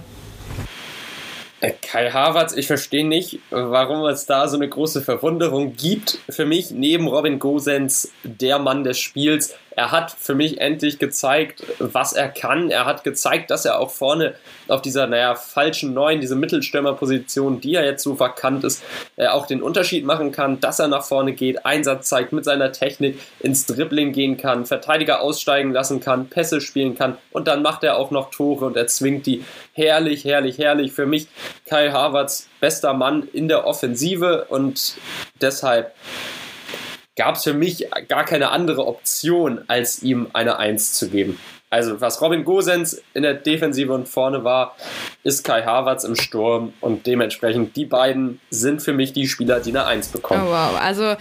[1.61, 6.19] Äh, Kai Havertz, ich verstehe nicht, warum es da so eine große Verwunderung gibt.
[6.29, 11.63] Für mich neben Robin Gosens der Mann des Spiels er hat für mich endlich gezeigt,
[11.79, 12.69] was er kann.
[12.69, 14.35] Er hat gezeigt, dass er auch vorne
[14.67, 18.83] auf dieser, naja, falschen Neuen, diese Mittelstürmerposition, die er jetzt so verkannt ist,
[19.15, 22.73] äh, auch den Unterschied machen kann, dass er nach vorne geht, Einsatz zeigt mit seiner
[22.73, 27.85] Technik, ins Dribbling gehen kann, Verteidiger aussteigen lassen kann, Pässe spielen kann und dann macht
[27.85, 29.45] er auch noch Tore und er zwingt die.
[29.75, 30.91] Herrlich, herrlich, herrlich.
[30.91, 31.29] Für mich
[31.67, 34.97] Kai Havertz, bester Mann in der Offensive und
[35.41, 35.95] deshalb
[37.19, 41.39] gab es für mich gar keine andere Option, als ihm eine 1 zu geben.
[41.69, 44.75] Also was Robin Gosens in der Defensive und vorne war,
[45.23, 49.71] ist Kai Havertz im Sturm und dementsprechend die beiden sind für mich die Spieler, die
[49.71, 50.45] eine 1 bekommen.
[50.47, 51.17] Oh wow, also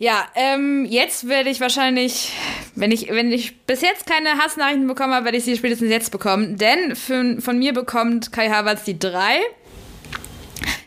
[0.00, 2.32] ja, ähm, jetzt werde ich wahrscheinlich,
[2.74, 6.12] wenn ich, wenn ich bis jetzt keine Hassnachrichten bekommen habe, werde ich sie spätestens jetzt
[6.12, 6.56] bekommen.
[6.56, 9.40] Denn für, von mir bekommt Kai Havertz die 3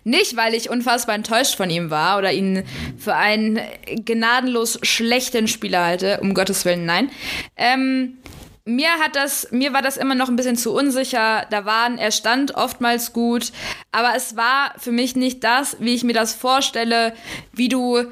[0.03, 2.63] nicht, weil ich unfassbar enttäuscht von ihm war oder ihn
[2.97, 3.59] für einen
[4.05, 7.11] gnadenlos schlechten Spieler halte, um Gottes Willen, nein.
[7.55, 8.17] Ähm,
[8.65, 11.45] mir hat das, mir war das immer noch ein bisschen zu unsicher.
[11.49, 13.51] Da waren, er stand oftmals gut,
[13.91, 17.13] aber es war für mich nicht das, wie ich mir das vorstelle,
[17.53, 18.05] wie du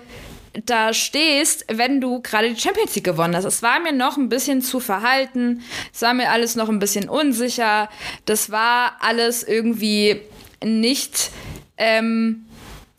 [0.65, 3.45] da stehst, wenn du gerade die Champions League gewonnen hast.
[3.45, 5.61] Es war mir noch ein bisschen zu verhalten,
[5.93, 7.89] es war mir alles noch ein bisschen unsicher.
[8.25, 10.21] Das war alles irgendwie
[10.63, 11.29] nicht
[11.79, 12.45] ähm,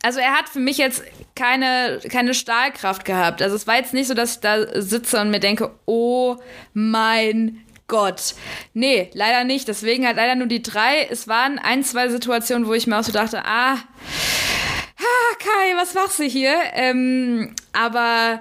[0.03, 1.03] also er hat für mich jetzt
[1.35, 3.43] keine, keine Stahlkraft gehabt.
[3.43, 6.37] Also es war jetzt nicht so, dass ich da sitze und mir denke, oh
[6.73, 8.35] mein Gott.
[8.73, 9.69] Nee, leider nicht.
[9.69, 11.07] Deswegen halt leider nur die drei.
[11.11, 15.95] Es waren ein, zwei Situationen, wo ich mir auch so dachte, ah, ah Kai, was
[15.95, 16.55] machst du hier?
[16.73, 18.41] Ähm, aber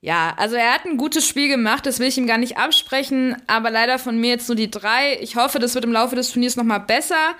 [0.00, 3.36] ja, also er hat ein gutes Spiel gemacht, das will ich ihm gar nicht absprechen,
[3.46, 5.18] aber leider von mir jetzt nur die drei.
[5.20, 7.34] Ich hoffe, das wird im Laufe des Turniers nochmal besser.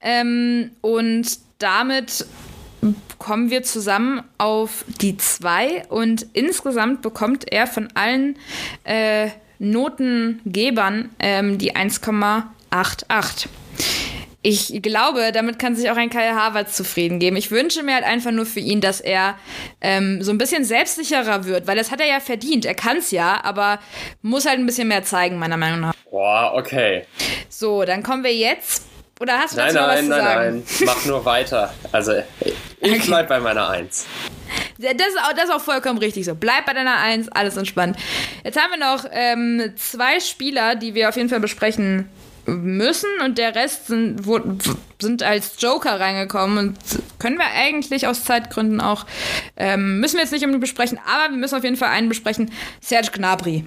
[0.00, 2.26] Ähm, und damit
[3.18, 8.36] kommen wir zusammen auf die 2 und insgesamt bekommt er von allen
[8.84, 9.28] äh,
[9.60, 13.46] Notengebern ähm, die 1,88.
[14.44, 17.36] Ich glaube, damit kann sich auch ein Kai Havertz zufrieden geben.
[17.36, 19.36] Ich wünsche mir halt einfach nur für ihn, dass er
[19.80, 22.64] ähm, so ein bisschen selbstsicherer wird, weil das hat er ja verdient.
[22.64, 23.78] Er kann es ja, aber
[24.20, 25.94] muss halt ein bisschen mehr zeigen, meiner Meinung nach.
[26.10, 27.04] Boah, okay.
[27.48, 28.82] So, dann kommen wir jetzt
[29.22, 30.40] oder hast du nein, dazu nein, was zu nein, sagen?
[30.40, 31.72] Nein, nein, mach nur weiter.
[31.92, 32.12] Also
[32.80, 34.04] ich bleib bei meiner Eins.
[34.78, 36.34] Das ist, auch, das ist auch vollkommen richtig so.
[36.34, 37.96] Bleib bei deiner Eins, alles entspannt.
[38.42, 42.08] Jetzt haben wir noch ähm, zwei Spieler, die wir auf jeden Fall besprechen
[42.46, 44.40] müssen und der Rest sind, wo,
[45.00, 46.78] sind als Joker reingekommen und
[47.20, 49.06] können wir eigentlich aus Zeitgründen auch,
[49.56, 52.50] ähm, müssen wir jetzt nicht unbedingt besprechen, aber wir müssen auf jeden Fall einen besprechen,
[52.80, 53.64] Serge Gnabry.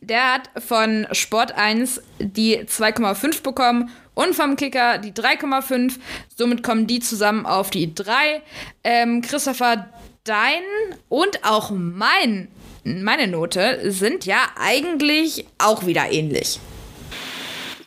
[0.00, 5.98] Der hat von Sport 1 die 2,5 bekommen und vom Kicker die 3,5.
[6.34, 8.42] Somit kommen die zusammen auf die 3.
[8.82, 9.88] Ähm, Christopher,
[10.24, 10.62] dein
[11.08, 12.48] und auch mein,
[12.84, 16.58] meine Note sind ja eigentlich auch wieder ähnlich.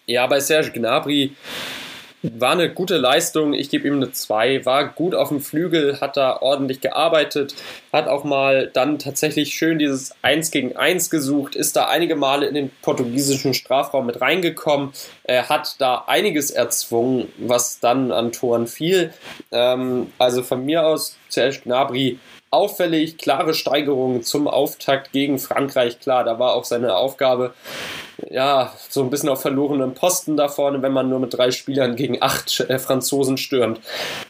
[0.05, 1.35] Ja, bei Serge Gnabry
[2.23, 3.53] war eine gute Leistung.
[3.53, 4.65] Ich gebe ihm eine 2.
[4.65, 7.55] War gut auf dem Flügel, hat da ordentlich gearbeitet,
[7.91, 12.45] hat auch mal dann tatsächlich schön dieses 1 gegen 1 gesucht, ist da einige Male
[12.47, 18.67] in den portugiesischen Strafraum mit reingekommen, er hat da einiges erzwungen, was dann an Toren
[18.67, 19.13] fiel.
[19.51, 22.19] Ähm, also von mir aus, Serge Gnabry
[22.53, 25.99] auffällig, klare Steigerungen zum Auftakt gegen Frankreich.
[25.99, 27.55] Klar, da war auch seine Aufgabe,
[28.29, 31.95] ja, so ein bisschen auf verlorenen Posten da vorne, wenn man nur mit drei Spielern
[31.95, 33.79] gegen acht äh, Franzosen stürmt.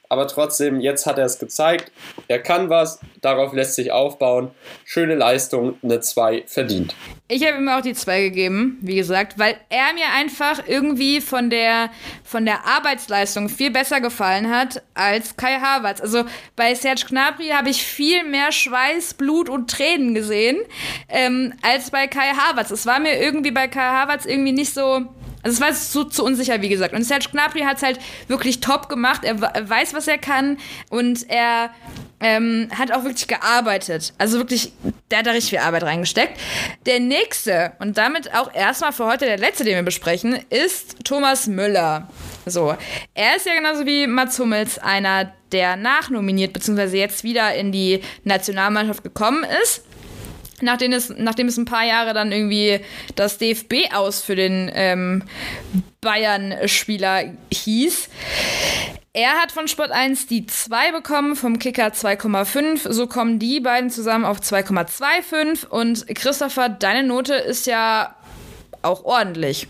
[0.10, 1.92] aber trotzdem, jetzt hat er es gezeigt.
[2.28, 4.52] Er kann was, darauf lässt sich aufbauen.
[4.86, 6.96] Schöne Leistung, eine 2 verdient.
[7.28, 11.50] Ich habe ihm auch die 2 gegeben, wie gesagt, weil er mir einfach irgendwie von
[11.50, 11.90] der,
[12.24, 16.00] von der Arbeitsleistung viel besser gefallen hat als Kai Havertz.
[16.00, 16.26] Also
[16.56, 20.58] bei Serge Gnabry habe ich viel mehr Schweiß, Blut und Tränen gesehen
[21.10, 22.70] ähm, als bei Kai Havertz.
[22.70, 25.08] Es war mir irgendwie bei Kai Havertz irgendwie nicht so
[25.44, 26.94] also es war so zu unsicher, wie gesagt.
[26.94, 29.26] Und Serge Gnabry hat es halt wirklich top gemacht.
[29.26, 30.58] Er, er weiß, was er kann
[30.90, 31.70] und er
[32.22, 34.14] ähm, hat auch wirklich gearbeitet.
[34.18, 34.72] Also wirklich,
[35.12, 36.40] der hat da richtig viel Arbeit reingesteckt.
[36.86, 41.48] Der nächste und damit auch erstmal für heute der letzte, den wir besprechen, ist Thomas
[41.48, 42.08] Müller.
[42.46, 42.76] So,
[43.14, 46.98] er ist ja genauso wie Mats Hummels einer, der nachnominiert bzw.
[46.98, 49.84] jetzt wieder in die Nationalmannschaft gekommen ist
[50.64, 52.80] nachdem es, nachdem es ein paar Jahre dann irgendwie
[53.16, 55.24] das DFB aus für den ähm,
[56.02, 58.10] Bayern-Spieler hieß.
[59.16, 62.92] Er hat von Sport 1 die 2 bekommen, vom Kicker 2,5.
[62.92, 65.68] So kommen die beiden zusammen auf 2,25.
[65.68, 68.16] Und Christopher, deine Note ist ja
[68.82, 69.68] auch ordentlich.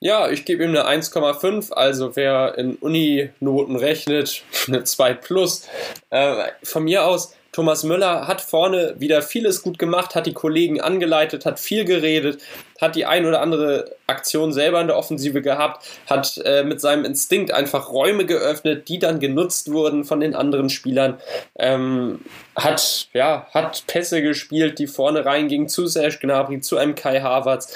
[0.00, 1.72] Ja, ich gebe ihm eine 1,5.
[1.72, 5.68] Also wer in Uni-Noten rechnet, eine 2 plus.
[6.10, 10.80] Äh, von mir aus Thomas Müller hat vorne wieder vieles gut gemacht, hat die Kollegen
[10.80, 12.42] angeleitet, hat viel geredet,
[12.80, 17.04] hat die ein oder andere Aktion selber in der Offensive gehabt, hat äh, mit seinem
[17.04, 21.20] Instinkt einfach Räume geöffnet, die dann genutzt wurden von den anderen Spielern,
[21.56, 22.22] ähm,
[22.56, 27.72] hat, ja, hat Pässe gespielt, die vorne reingingen zu Serge Gnabry, zu einem Kai Havertz.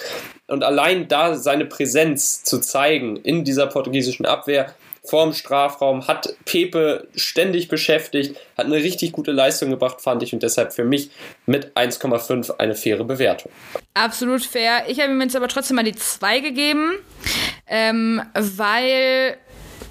[0.48, 4.74] Und allein da seine Präsenz zu zeigen in dieser portugiesischen Abwehr,
[5.08, 10.42] vorm Strafraum, hat Pepe ständig beschäftigt, hat eine richtig gute Leistung gebracht, fand ich, und
[10.42, 11.10] deshalb für mich
[11.46, 13.50] mit 1,5 eine faire Bewertung.
[13.94, 14.84] Absolut fair.
[14.88, 16.92] Ich habe ihm jetzt aber trotzdem mal die 2 gegeben,
[17.66, 19.36] ähm, weil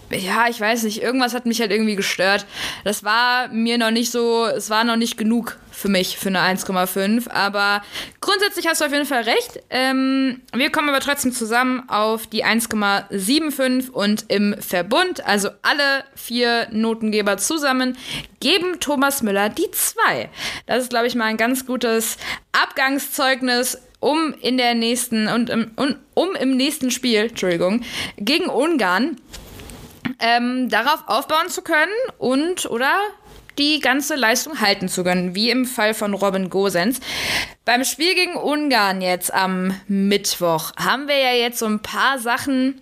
[0.09, 2.45] ja, ich weiß nicht, irgendwas hat mich halt irgendwie gestört.
[2.85, 6.39] Das war mir noch nicht so, es war noch nicht genug für mich für eine
[6.39, 7.29] 1,5.
[7.29, 7.83] Aber
[8.19, 9.59] grundsätzlich hast du auf jeden Fall recht.
[9.69, 16.67] Ähm, wir kommen aber trotzdem zusammen auf die 1,75 und im Verbund, also alle vier
[16.71, 17.95] Notengeber zusammen,
[18.39, 20.29] geben Thomas Müller die 2.
[20.65, 22.17] Das ist, glaube ich, mal ein ganz gutes
[22.53, 27.83] Abgangszeugnis um in der nächsten und, und um im nächsten Spiel, Entschuldigung,
[28.17, 29.17] gegen Ungarn
[30.19, 32.93] ähm, darauf aufbauen zu können und oder
[33.57, 36.99] die ganze Leistung halten zu können, wie im Fall von Robin Gosens.
[37.65, 42.81] Beim Spiel gegen Ungarn jetzt am Mittwoch haben wir ja jetzt so ein paar Sachen,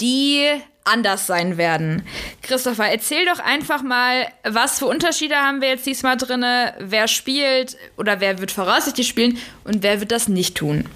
[0.00, 0.46] die
[0.84, 2.02] anders sein werden.
[2.42, 6.44] Christopher, erzähl doch einfach mal, was für Unterschiede haben wir jetzt diesmal drin?
[6.78, 10.88] Wer spielt oder wer wird voraussichtlich spielen und wer wird das nicht tun?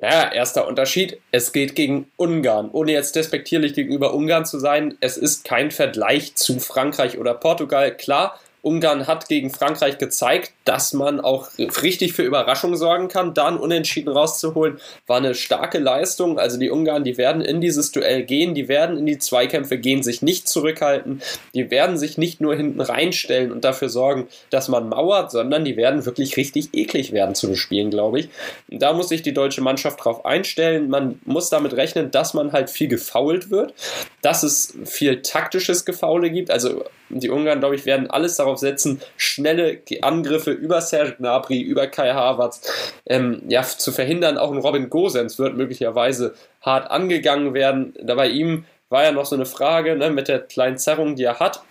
[0.00, 2.70] Ja, erster Unterschied, es geht gegen Ungarn.
[2.70, 7.96] Ohne jetzt despektierlich gegenüber Ungarn zu sein, es ist kein Vergleich zu Frankreich oder Portugal.
[7.96, 11.48] Klar, Ungarn hat gegen Frankreich gezeigt, dass man auch
[11.82, 13.32] richtig für Überraschung sorgen kann.
[13.32, 16.38] Dann unentschieden rauszuholen, war eine starke Leistung.
[16.38, 20.02] Also die Ungarn, die werden in dieses Duell gehen, die werden in die Zweikämpfe gehen,
[20.02, 21.22] sich nicht zurückhalten,
[21.54, 25.78] die werden sich nicht nur hinten reinstellen und dafür sorgen, dass man mauert, sondern die
[25.78, 28.28] werden wirklich richtig eklig werden zu bespielen, glaube ich.
[28.68, 30.90] Da muss sich die deutsche Mannschaft drauf einstellen.
[30.90, 33.72] Man muss damit rechnen, dass man halt viel gefault wird,
[34.20, 36.50] dass es viel taktisches Gefaule gibt.
[36.50, 41.86] Also die Ungarn, glaube ich, werden alles darauf setzen, schnelle Angriffe über Serge Gnabry, über
[41.86, 44.38] Kai Havertz ähm, ja, zu verhindern.
[44.38, 47.94] Auch ein Robin Gosens wird möglicherweise hart angegangen werden.
[48.00, 51.24] Da bei ihm war ja noch so eine Frage ne, mit der kleinen Zerrung, die
[51.24, 51.62] er hat.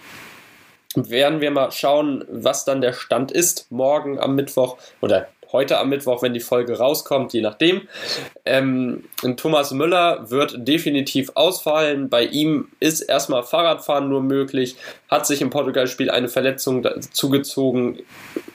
[0.95, 5.89] Werden wir mal schauen, was dann der Stand ist morgen am Mittwoch oder heute am
[5.89, 7.87] Mittwoch, wenn die Folge rauskommt, je nachdem.
[8.45, 9.03] Ähm,
[9.37, 12.09] Thomas Müller wird definitiv ausfallen.
[12.09, 14.75] Bei ihm ist erstmal Fahrradfahren nur möglich,
[15.09, 17.99] hat sich im Portugal-Spiel eine Verletzung zugezogen.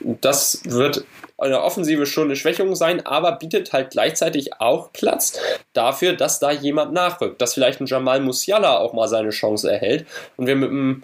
[0.01, 1.05] Das wird
[1.43, 5.39] eine Offensive schon eine Schwächung sein, aber bietet halt gleichzeitig auch Platz
[5.73, 10.07] dafür, dass da jemand nachrückt, dass vielleicht ein Jamal Musiala auch mal seine Chance erhält
[10.37, 11.03] und wir mit einem,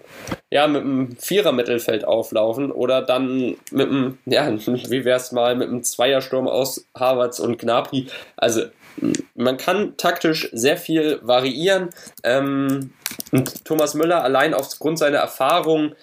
[0.49, 5.67] ja, mit einem Vierer-Mittelfeld auflaufen oder dann mit einem, ja, wie wäre es mal, mit
[5.67, 8.07] einem Zweiersturm aus Harvards und Gnabry.
[8.37, 8.63] Also
[9.35, 11.89] man kann taktisch sehr viel variieren.
[12.23, 12.93] Ähm,
[13.63, 15.95] Thomas Müller allein aufgrund seiner Erfahrung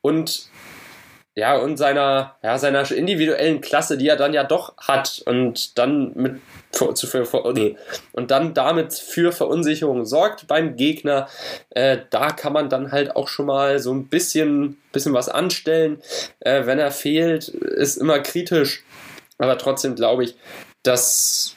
[0.00, 0.48] und
[1.38, 6.12] ja, und seiner, ja, seiner individuellen Klasse, die er dann ja doch hat und dann
[6.14, 6.40] mit
[6.72, 7.24] zu, für,
[8.12, 11.28] und dann damit für Verunsicherung sorgt beim Gegner.
[11.70, 16.02] Äh, da kann man dann halt auch schon mal so ein bisschen, bisschen was anstellen.
[16.40, 18.84] Äh, wenn er fehlt, ist immer kritisch.
[19.38, 20.36] Aber trotzdem glaube ich,
[20.82, 21.55] dass,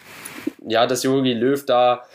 [0.67, 2.05] ja, dass Jogi Löw da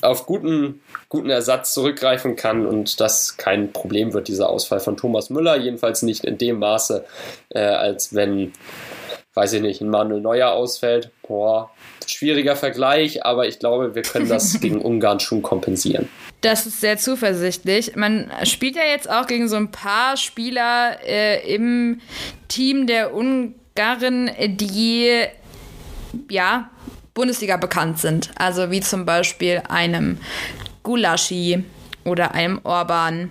[0.00, 0.80] auf guten
[1.12, 5.58] guten Ersatz zurückgreifen kann und das kein Problem wird, dieser Ausfall von Thomas Müller.
[5.58, 7.04] Jedenfalls nicht in dem Maße,
[7.50, 8.54] äh, als wenn,
[9.34, 11.10] weiß ich nicht, ein Manuel Neuer ausfällt.
[11.28, 11.70] Boah,
[12.06, 16.08] schwieriger Vergleich, aber ich glaube, wir können das gegen Ungarn schon kompensieren.
[16.40, 17.94] Das ist sehr zuversichtlich.
[17.94, 22.00] Man spielt ja jetzt auch gegen so ein paar Spieler äh, im
[22.48, 25.26] Team der Ungarn, die
[26.30, 26.70] ja
[27.14, 28.30] Bundesliga bekannt sind.
[28.36, 30.18] Also wie zum Beispiel einem
[30.82, 31.64] Gulaschi
[32.04, 33.30] oder einem Orban.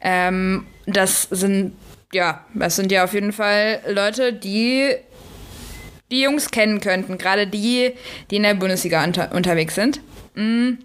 [0.00, 1.74] Ähm, das sind
[2.12, 4.94] ja, das sind ja auf jeden Fall Leute, die
[6.10, 7.92] die Jungs kennen könnten, gerade die,
[8.30, 10.00] die in der Bundesliga unter unterwegs sind.
[10.34, 10.78] Mhm.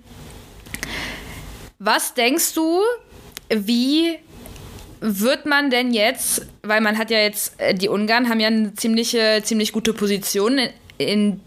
[1.79, 2.81] Was denkst du,
[3.49, 4.17] wie
[4.99, 8.73] wird man denn jetzt, weil man hat ja jetzt, äh, die Ungarn haben ja eine
[8.73, 11.41] ziemliche, ziemlich gute Position in, in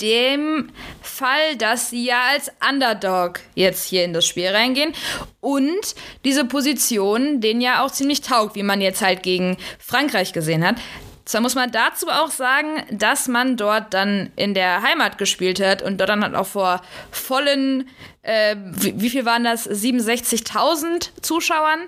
[0.00, 0.70] dem
[1.02, 4.92] Fall, dass sie ja als Underdog jetzt hier in das Spiel reingehen
[5.40, 10.66] und diese Position denen ja auch ziemlich taugt, wie man jetzt halt gegen Frankreich gesehen
[10.66, 10.76] hat.
[11.24, 15.80] Zwar muss man dazu auch sagen, dass man dort dann in der Heimat gespielt hat
[15.80, 17.88] und dort dann halt auch vor vollen,
[18.22, 19.68] äh, wie, wie, viel waren das?
[19.68, 21.80] 67.000 Zuschauern.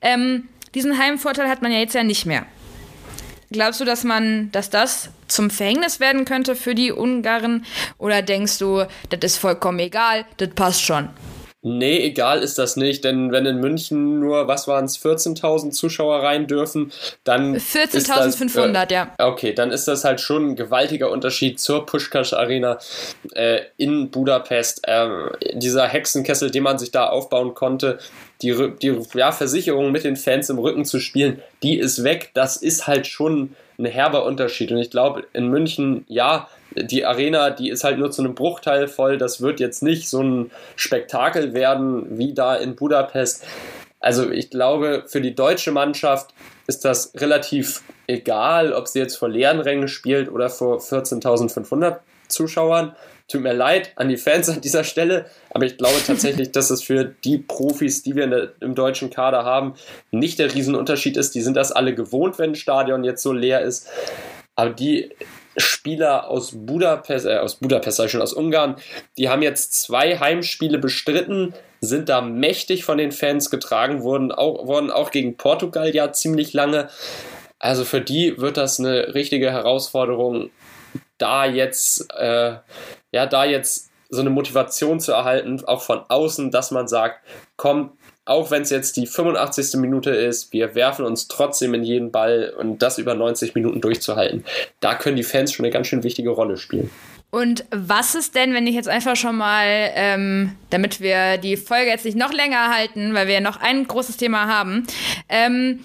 [0.00, 2.46] Ähm, diesen Heimvorteil hat man ja jetzt ja nicht mehr.
[3.52, 7.64] Glaubst du, dass man, dass das zum Verhängnis werden könnte für die Ungarn?
[7.98, 11.08] Oder denkst du, das ist vollkommen egal, das passt schon?
[11.62, 16.22] Nee, egal ist das nicht, denn wenn in München nur, was waren es, 14.000 Zuschauer
[16.22, 16.90] rein dürfen,
[17.22, 17.54] dann.
[17.56, 19.14] 14.500, äh, ja.
[19.18, 22.78] Okay, dann ist das halt schon ein gewaltiger Unterschied zur Pushkash Arena
[23.34, 24.88] äh, in Budapest.
[24.88, 25.08] Äh,
[25.52, 27.98] dieser Hexenkessel, den man sich da aufbauen konnte,
[28.40, 32.30] die, die ja, Versicherung mit den Fans im Rücken zu spielen, die ist weg.
[32.32, 34.70] Das ist halt schon ein herber Unterschied.
[34.70, 38.86] Und ich glaube, in München, ja, die Arena, die ist halt nur zu einem Bruchteil
[38.86, 39.18] voll.
[39.18, 43.44] Das wird jetzt nicht so ein Spektakel werden wie da in Budapest.
[43.98, 46.32] Also ich glaube, für die deutsche Mannschaft
[46.66, 52.94] ist das relativ egal, ob sie jetzt vor leeren Rängen spielt oder vor 14.500 Zuschauern.
[53.30, 56.82] Tut mir leid an die Fans an dieser Stelle, aber ich glaube tatsächlich, dass es
[56.82, 59.74] für die Profis, die wir der, im deutschen Kader haben,
[60.10, 61.34] nicht der Riesenunterschied ist.
[61.34, 63.88] Die sind das alle gewohnt, wenn ein Stadion jetzt so leer ist.
[64.56, 65.10] Aber die
[65.56, 68.76] Spieler aus Budapest, äh, aus Budapest, ich schon, aus Ungarn,
[69.16, 74.66] die haben jetzt zwei Heimspiele bestritten, sind da mächtig von den Fans getragen worden, auch,
[74.66, 76.88] worden auch gegen Portugal ja ziemlich lange.
[77.58, 80.50] Also für die wird das eine richtige Herausforderung,
[81.18, 82.56] da jetzt, äh,
[83.12, 87.24] ja, da jetzt so eine Motivation zu erhalten, auch von außen, dass man sagt,
[87.56, 87.92] komm,
[88.24, 89.80] auch wenn es jetzt die 85.
[89.80, 94.44] Minute ist, wir werfen uns trotzdem in jeden Ball und das über 90 Minuten durchzuhalten.
[94.80, 96.90] Da können die Fans schon eine ganz schön wichtige Rolle spielen.
[97.30, 101.90] Und was ist denn, wenn ich jetzt einfach schon mal, ähm, damit wir die Folge
[101.90, 104.84] jetzt nicht noch länger halten, weil wir ja noch ein großes Thema haben,
[105.28, 105.80] ähm,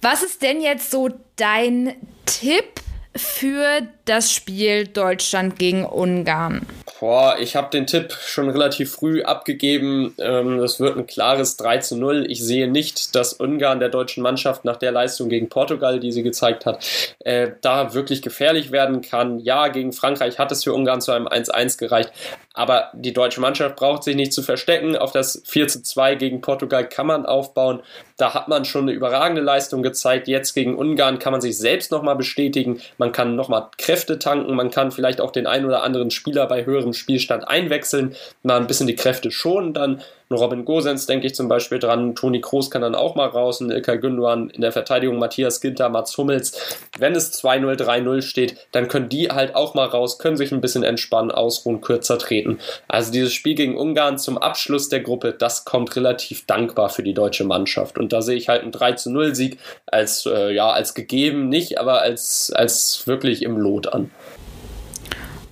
[0.00, 1.94] was ist denn jetzt so dein
[2.26, 2.80] Tipp
[3.16, 6.66] für das Spiel Deutschland gegen Ungarn?
[7.00, 10.14] Boah, ich habe den Tipp schon relativ früh abgegeben.
[10.18, 12.26] Ähm, das wird ein klares 3 zu 0.
[12.28, 16.24] Ich sehe nicht, dass Ungarn der deutschen Mannschaft nach der Leistung gegen Portugal, die sie
[16.24, 16.84] gezeigt hat,
[17.20, 19.38] äh, da wirklich gefährlich werden kann.
[19.38, 22.10] Ja, gegen Frankreich hat es für Ungarn zu einem 1-1 gereicht.
[22.52, 24.96] Aber die deutsche Mannschaft braucht sich nicht zu verstecken.
[24.96, 27.80] Auf das 4 zu 2 gegen Portugal kann man aufbauen.
[28.16, 30.26] Da hat man schon eine überragende Leistung gezeigt.
[30.26, 32.80] Jetzt gegen Ungarn kann man sich selbst nochmal bestätigen.
[32.96, 33.68] Man kann nochmal
[33.98, 34.54] Kräfte tanken.
[34.54, 38.14] Man kann vielleicht auch den einen oder anderen Spieler bei höherem Spielstand einwechseln.
[38.44, 40.02] Mal ein bisschen die Kräfte schonen dann.
[40.30, 42.14] Robin Gosens denke ich zum Beispiel dran.
[42.14, 43.60] Toni Kroos kann dann auch mal raus.
[43.60, 45.18] Und Ilkay Gündogan in der Verteidigung.
[45.18, 46.78] Matthias Ginter, Mats Hummels.
[46.98, 50.60] Wenn es 2-0, 3-0 steht, dann können die halt auch mal raus, können sich ein
[50.60, 52.58] bisschen entspannen, ausruhen, kürzer treten.
[52.88, 57.14] Also dieses Spiel gegen Ungarn zum Abschluss der Gruppe, das kommt relativ dankbar für die
[57.14, 57.96] deutsche Mannschaft.
[57.98, 58.96] Und da sehe ich halt einen 3
[59.32, 64.10] Sieg als, äh, ja, als gegeben, nicht, aber als, als wirklich im Lot an.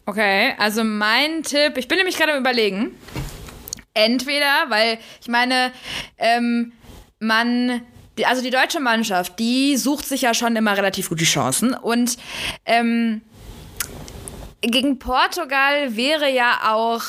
[0.05, 2.97] Okay, also mein Tipp, ich bin nämlich gerade am überlegen,
[3.97, 5.73] entweder, weil ich meine,
[6.19, 6.73] ähm,
[7.19, 7.83] man,
[8.25, 12.17] also die deutsche Mannschaft, die sucht sich ja schon immer relativ gute Chancen und
[12.65, 13.23] ähm,
[14.61, 17.03] gegen Portugal wäre ja auch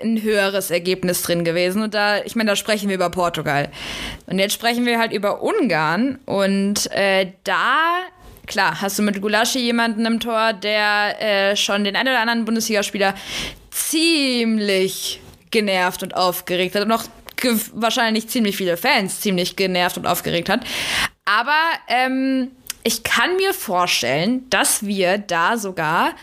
[0.00, 1.82] ein höheres Ergebnis drin gewesen.
[1.82, 3.70] Und da, ich meine, da sprechen wir über Portugal.
[4.26, 6.18] Und jetzt sprechen wir halt über Ungarn.
[6.24, 8.00] Und äh, da,
[8.46, 12.44] klar, hast du mit Gulaschi jemanden im Tor, der äh, schon den einen oder anderen
[12.44, 13.14] Bundesligaspieler
[13.70, 15.20] ziemlich
[15.50, 17.04] genervt und aufgeregt hat und auch
[17.72, 20.60] wahrscheinlich ziemlich viele Fans ziemlich genervt und aufgeregt hat.
[21.24, 21.52] Aber
[21.88, 22.50] ähm,
[22.82, 26.14] ich kann mir vorstellen, dass wir da sogar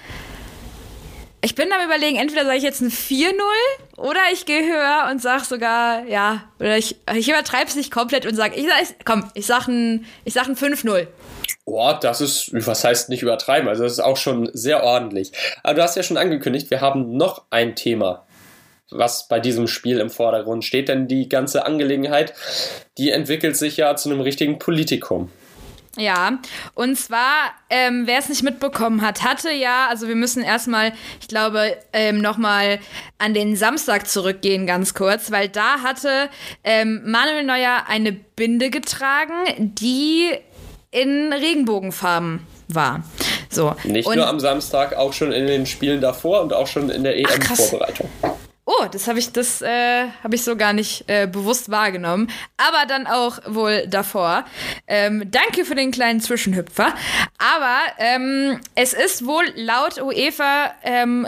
[1.43, 3.33] ich bin am überlegen, entweder sage ich jetzt ein 4-0
[3.97, 8.25] oder ich gehe höher und sage sogar, ja, oder ich, ich übertreibe es nicht komplett
[8.25, 11.07] und sage, ich sag, komm, ich sage ein, sag ein 5-0.
[11.65, 15.33] Boah, das ist, was heißt nicht übertreiben, also das ist auch schon sehr ordentlich.
[15.63, 18.25] Aber du hast ja schon angekündigt, wir haben noch ein Thema,
[18.93, 22.33] was bei diesem Spiel im Vordergrund steht, denn die ganze Angelegenheit,
[22.97, 25.29] die entwickelt sich ja zu einem richtigen Politikum.
[25.95, 26.39] Ja,
[26.73, 30.91] und zwar, ähm, wer es nicht mitbekommen hat, hatte ja, also wir müssen erstmal,
[31.21, 32.79] ich glaube, ähm, nochmal
[33.19, 36.29] an den Samstag zurückgehen, ganz kurz, weil da hatte
[36.63, 40.31] ähm, Manuel Neuer eine Binde getragen, die
[40.89, 42.39] in Regenbogenfarben
[42.69, 43.03] war.
[43.49, 43.75] So.
[43.83, 47.03] Nicht und nur am Samstag, auch schon in den Spielen davor und auch schon in
[47.03, 48.09] der EM-Vorbereitung.
[48.79, 52.29] Oh, das habe ich, äh, habe ich so gar nicht äh, bewusst wahrgenommen.
[52.57, 54.45] Aber dann auch wohl davor.
[54.87, 56.93] Ähm, danke für den kleinen Zwischenhüpfer.
[57.37, 61.25] Aber ähm, es ist wohl laut UEFA ähm,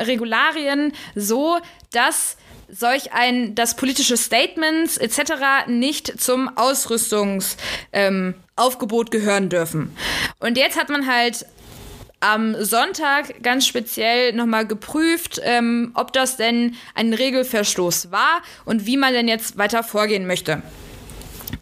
[1.13, 1.57] so,
[1.91, 2.37] dass
[2.69, 5.67] solch ein, dass politische Statements etc.
[5.67, 7.53] nicht zum Ausrüstungsaufgebot
[7.93, 9.95] ähm, gehören dürfen.
[10.39, 11.45] Und jetzt hat man halt
[12.25, 18.97] am Sonntag ganz speziell nochmal geprüft, ähm, ob das denn ein Regelverstoß war und wie
[18.97, 20.63] man denn jetzt weiter vorgehen möchte.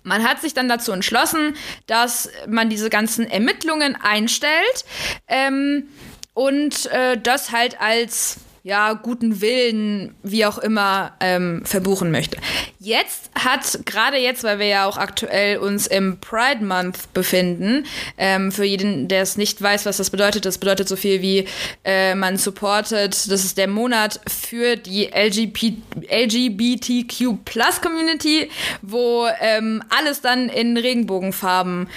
[0.03, 1.55] Man hat sich dann dazu entschlossen,
[1.87, 4.85] dass man diese ganzen Ermittlungen einstellt
[5.27, 5.89] ähm,
[6.33, 12.37] und äh, das halt als ja, guten Willen, wie auch immer, ähm, verbuchen möchte.
[12.79, 17.85] Jetzt hat, gerade jetzt, weil wir ja auch aktuell uns im Pride Month befinden,
[18.17, 21.45] ähm, für jeden, der es nicht weiß, was das bedeutet, das bedeutet so viel wie,
[21.83, 25.73] äh, man supportet, das ist der Monat für die LGBT,
[26.09, 28.49] LGBTQ Plus Community,
[28.81, 31.89] wo ähm, alles dann in Regenbogenfarben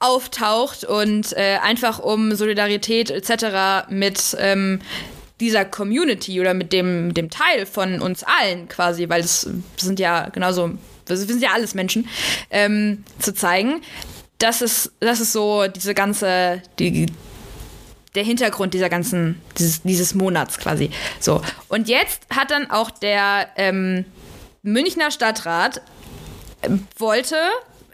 [0.00, 3.88] auftaucht und äh, einfach um Solidarität etc.
[3.90, 4.80] mit ähm,
[5.40, 10.28] dieser Community oder mit dem, dem Teil von uns allen quasi, weil es sind ja
[10.28, 10.70] genauso,
[11.06, 12.08] wir sind ja alles Menschen,
[12.50, 13.80] ähm, zu zeigen.
[14.38, 17.06] Das ist, das ist so diese ganze, die,
[18.14, 20.90] der Hintergrund dieser ganzen, dieses, dieses Monats quasi.
[21.18, 21.42] So.
[21.68, 24.04] Und jetzt hat dann auch der ähm,
[24.62, 25.78] Münchner Stadtrat
[26.62, 27.36] äh, wollte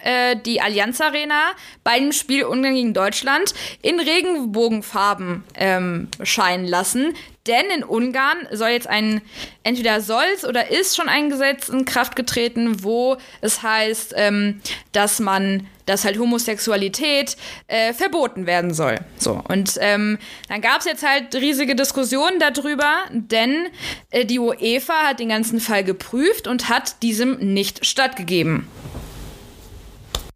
[0.07, 1.51] äh, die Allianz Arena
[1.83, 3.53] bei dem Spiel Ungarn gegen Deutschland
[3.83, 7.15] in Regenbogenfarben ähm, scheinen lassen.
[7.49, 9.21] Denn in Ungarn soll jetzt ein,
[9.63, 14.61] entweder soll es oder ist schon ein Gesetz in Kraft getreten, wo es heißt, ähm,
[14.93, 17.37] dass man, dass halt Homosexualität
[17.69, 18.97] äh, verboten werden soll.
[19.17, 19.43] So.
[19.49, 23.69] Und ähm, dann gab es jetzt halt riesige Diskussionen darüber, denn
[24.11, 28.69] äh, die UEFA hat den ganzen Fall geprüft und hat diesem nicht stattgegeben.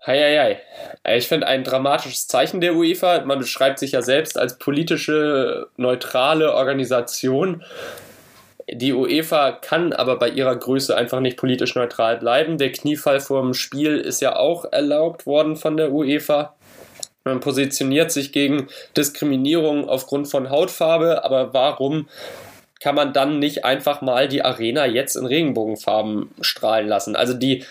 [0.07, 0.61] Heieiei.
[1.15, 3.23] Ich finde ein dramatisches Zeichen der UEFA.
[3.25, 7.63] Man beschreibt sich ja selbst als politische, neutrale Organisation.
[8.73, 12.57] Die UEFA kann aber bei ihrer Größe einfach nicht politisch neutral bleiben.
[12.57, 16.55] Der Kniefall vor dem Spiel ist ja auch erlaubt worden von der UEFA.
[17.25, 22.09] Man positioniert sich gegen Diskriminierung aufgrund von Hautfarbe, aber warum
[22.81, 27.17] kann man dann nicht einfach mal die Arena jetzt in Regenbogenfarben strahlen lassen?
[27.17, 27.65] Also die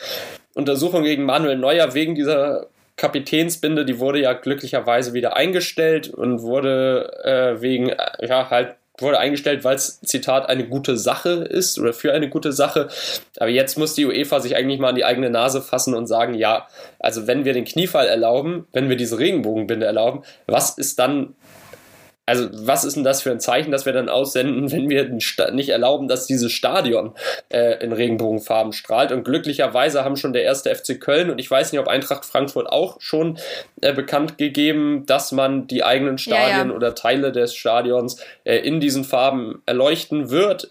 [0.56, 7.12] Untersuchung gegen Manuel Neuer wegen dieser Kapitänsbinde, die wurde ja glücklicherweise wieder eingestellt und wurde
[7.24, 11.94] äh, wegen, äh, ja, halt wurde eingestellt, weil es, Zitat, eine gute Sache ist oder
[11.94, 12.90] für eine gute Sache.
[13.38, 16.34] Aber jetzt muss die UEFA sich eigentlich mal an die eigene Nase fassen und sagen,
[16.34, 16.68] ja,
[17.00, 21.36] also wenn wir den Kniefall erlauben, wenn wir diese Regenbogenbinde erlauben, was ist dann
[22.30, 25.70] also was ist denn das für ein Zeichen, das wir dann aussenden, wenn wir nicht
[25.70, 27.14] erlauben, dass dieses Stadion
[27.50, 29.12] äh, in Regenbogenfarben strahlt?
[29.12, 32.68] Und glücklicherweise haben schon der erste FC Köln und ich weiß nicht, ob Eintracht Frankfurt
[32.68, 33.40] auch schon
[33.82, 36.76] äh, bekannt gegeben, dass man die eigenen Stadien ja, ja.
[36.76, 40.70] oder Teile des Stadions äh, in diesen Farben erleuchten wird.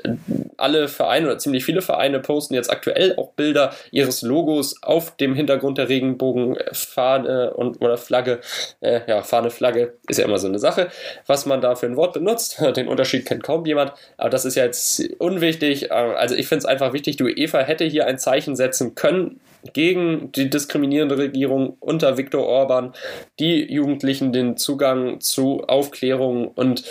[0.56, 5.34] Alle Vereine oder ziemlich viele Vereine posten jetzt aktuell auch Bilder ihres Logos auf dem
[5.34, 8.38] Hintergrund der Regenbogenfahne und oder Flagge.
[8.80, 10.88] Äh, ja, Fahne, Flagge ist ja immer so eine Sache.
[11.26, 12.62] Was man da für ein Wort benutzt.
[12.76, 15.92] Den Unterschied kennt kaum jemand, aber das ist ja jetzt unwichtig.
[15.92, 19.40] Also ich finde es einfach wichtig, die UEFA hätte hier ein Zeichen setzen können
[19.72, 22.92] gegen die diskriminierende Regierung unter Viktor Orban,
[23.38, 26.84] die Jugendlichen den Zugang zu Aufklärung und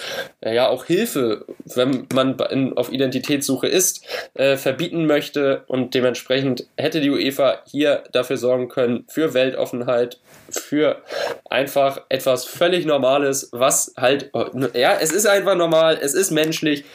[0.44, 7.02] ja auch Hilfe, wenn man in, auf Identitätssuche ist, äh, verbieten möchte und dementsprechend hätte
[7.02, 11.02] die UEFA hier dafür sorgen können für Weltoffenheit, für
[11.50, 14.30] einfach etwas völlig Normales, was halt,
[14.74, 16.86] ja, es ist einfach normal, es ist menschlich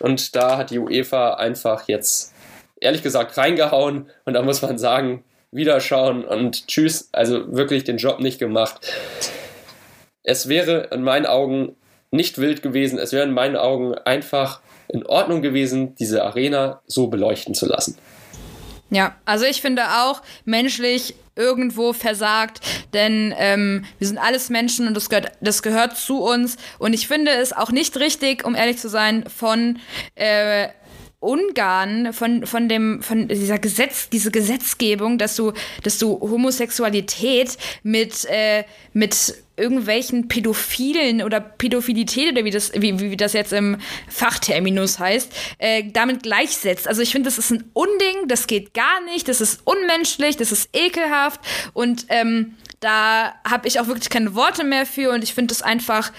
[0.00, 2.32] und da hat die UEFA einfach jetzt
[2.80, 8.20] ehrlich gesagt reingehauen und da muss man sagen, wiederschauen und tschüss, also wirklich den Job
[8.20, 8.92] nicht gemacht.
[10.22, 11.76] Es wäre in meinen Augen
[12.10, 17.08] nicht wild gewesen, es wäre in meinen Augen einfach in Ordnung gewesen, diese Arena so
[17.08, 17.96] beleuchten zu lassen.
[18.92, 22.60] Ja, also ich finde auch menschlich irgendwo versagt,
[22.92, 26.58] denn ähm, wir sind alles Menschen und das gehört, das gehört zu uns.
[26.78, 29.78] Und ich finde es auch nicht richtig, um ehrlich zu sein, von
[30.14, 30.68] äh,
[31.22, 35.52] Ungarn von, von dem, von dieser Gesetz, diese Gesetzgebung, dass du,
[35.82, 43.16] dass du Homosexualität mit, äh, mit irgendwelchen Pädophilen oder Pädophilität oder wie das, wie, wie
[43.16, 43.76] das jetzt im
[44.08, 46.88] Fachterminus heißt, äh, damit gleichsetzt.
[46.88, 50.52] Also ich finde, das ist ein Unding, das geht gar nicht, das ist unmenschlich, das
[50.52, 51.40] ist ekelhaft
[51.74, 55.62] und ähm, da habe ich auch wirklich keine Worte mehr für und ich finde das
[55.62, 56.12] einfach,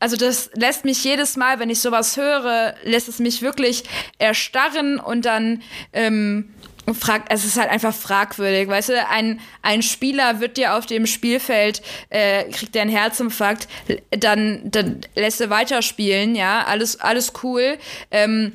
[0.00, 3.84] also das lässt mich jedes Mal, wenn ich sowas höre, lässt es mich wirklich
[4.18, 6.54] erstarren und dann ähm,
[6.94, 11.06] frag, es ist halt einfach fragwürdig, weißt du, ein, ein Spieler wird dir auf dem
[11.06, 13.68] Spielfeld, äh, kriegt der einen Herzinfarkt,
[14.10, 17.78] dann, dann lässt er weiterspielen, ja, alles, alles cool.
[18.10, 18.52] Ähm,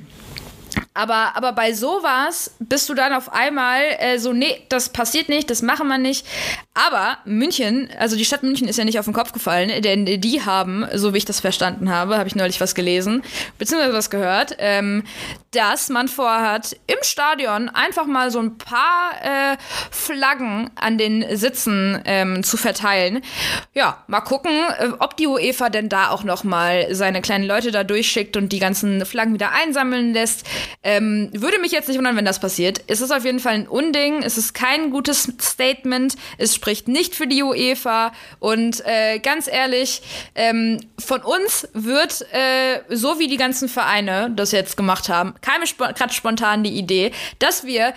[0.93, 5.49] aber, aber bei sowas bist du dann auf einmal äh, so, nee, das passiert nicht,
[5.49, 6.25] das machen wir nicht.
[6.73, 10.45] Aber München, also die Stadt München ist ja nicht auf den Kopf gefallen, denn die
[10.45, 13.23] haben, so wie ich das verstanden habe, habe ich neulich was gelesen,
[13.57, 15.03] beziehungsweise was gehört, ähm,
[15.51, 19.57] dass man vorhat, im Stadion einfach mal so ein paar äh,
[19.91, 23.21] Flaggen an den Sitzen ähm, zu verteilen.
[23.73, 27.71] Ja, mal gucken, äh, ob die UEFA denn da auch noch mal seine kleinen Leute
[27.71, 30.45] da durchschickt und die ganzen Flaggen wieder einsammeln lässt.
[30.83, 32.81] Ähm, würde mich jetzt nicht wundern, wenn das passiert.
[32.87, 34.21] Es ist auf jeden Fall ein Unding.
[34.21, 36.15] Es ist kein gutes Statement.
[36.37, 38.11] Es spricht nicht für die UEFA.
[38.39, 40.01] Und äh, ganz ehrlich,
[40.35, 45.61] ähm, von uns wird, äh, so wie die ganzen Vereine das jetzt gemacht haben, kam
[45.77, 47.93] gerade spontan die Idee, dass wir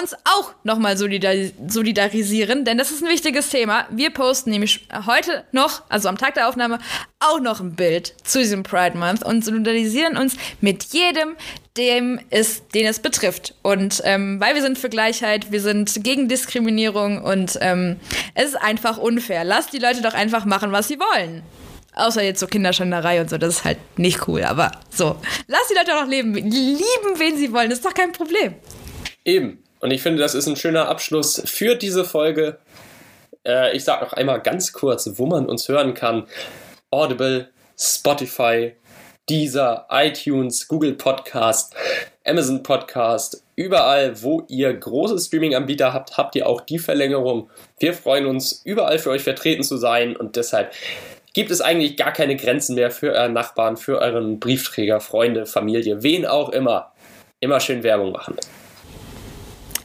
[0.00, 3.86] uns auch nochmal solidaris solidarisieren, denn das ist ein wichtiges Thema.
[3.90, 6.78] Wir posten nämlich heute noch, also am Tag der Aufnahme,
[7.18, 11.36] auch noch ein Bild zu diesem Pride Month und solidarisieren uns mit jedem,
[11.76, 13.54] dem es, den es betrifft.
[13.62, 17.96] Und ähm, weil wir sind für Gleichheit, wir sind gegen Diskriminierung und ähm,
[18.34, 19.44] es ist einfach unfair.
[19.44, 21.42] Lasst die Leute doch einfach machen, was sie wollen.
[21.94, 24.44] Außer jetzt so Kinderschänderei und so, das ist halt nicht cool.
[24.44, 25.16] Aber so,
[25.46, 28.54] lasst die Leute doch leben, lieben, wen sie wollen, das ist doch kein Problem.
[29.24, 29.62] Eben.
[29.80, 32.58] Und ich finde, das ist ein schöner Abschluss für diese Folge.
[33.46, 36.26] Äh, ich sage noch einmal ganz kurz, wo man uns hören kann.
[36.90, 38.74] Audible, Spotify,
[39.28, 41.74] Deezer, iTunes, Google Podcast,
[42.26, 47.48] Amazon Podcast, überall, wo ihr große Streaming-Anbieter habt, habt ihr auch die Verlängerung.
[47.78, 50.72] Wir freuen uns, überall für euch vertreten zu sein und deshalb
[51.32, 56.02] gibt es eigentlich gar keine Grenzen mehr für euren Nachbarn, für euren Briefträger, Freunde, Familie,
[56.02, 56.92] wen auch immer.
[57.38, 58.36] Immer schön Werbung machen.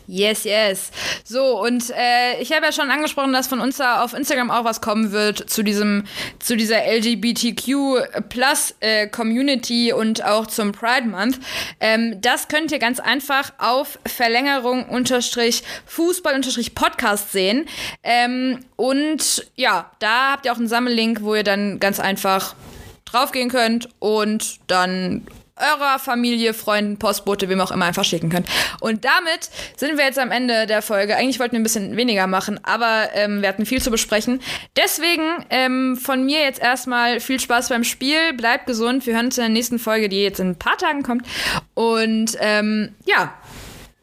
[0.07, 0.91] Yes, yes.
[1.23, 4.63] So, und äh, ich habe ja schon angesprochen, dass von uns da auf Instagram auch
[4.63, 6.03] was kommen wird zu diesem,
[6.39, 11.39] zu dieser LGBTQ Plus äh, Community und auch zum Pride Month.
[11.79, 17.67] Ähm, das könnt ihr ganz einfach auf Verlängerung unterstrich Fußball unterstrich Podcast sehen.
[18.03, 22.55] Ähm, und ja, da habt ihr auch einen Sammellink, wo ihr dann ganz einfach
[23.05, 25.25] draufgehen könnt und dann
[25.57, 28.47] eurer Familie, Freunden, Postbote, wem auch immer einfach schicken könnt.
[28.81, 31.15] Und damit sind wir jetzt am Ende der Folge.
[31.15, 34.41] Eigentlich wollten wir ein bisschen weniger machen, aber ähm, wir hatten viel zu besprechen.
[34.75, 38.33] Deswegen ähm, von mir jetzt erstmal viel Spaß beim Spiel.
[38.33, 39.05] Bleibt gesund.
[39.05, 41.25] Wir hören uns in der nächsten Folge, die jetzt in ein paar Tagen kommt.
[41.73, 43.33] Und ähm, ja,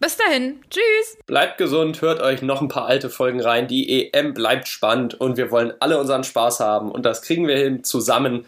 [0.02, 0.60] bis dahin.
[0.68, 1.16] Tschüss.
[1.26, 3.68] Bleibt gesund, hört euch noch ein paar alte Folgen rein.
[3.68, 7.56] Die EM bleibt spannend und wir wollen alle unseren Spaß haben und das kriegen wir
[7.56, 8.44] hin zusammen.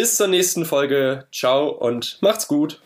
[0.00, 1.26] Bis zur nächsten Folge.
[1.30, 2.80] Ciao und macht's gut.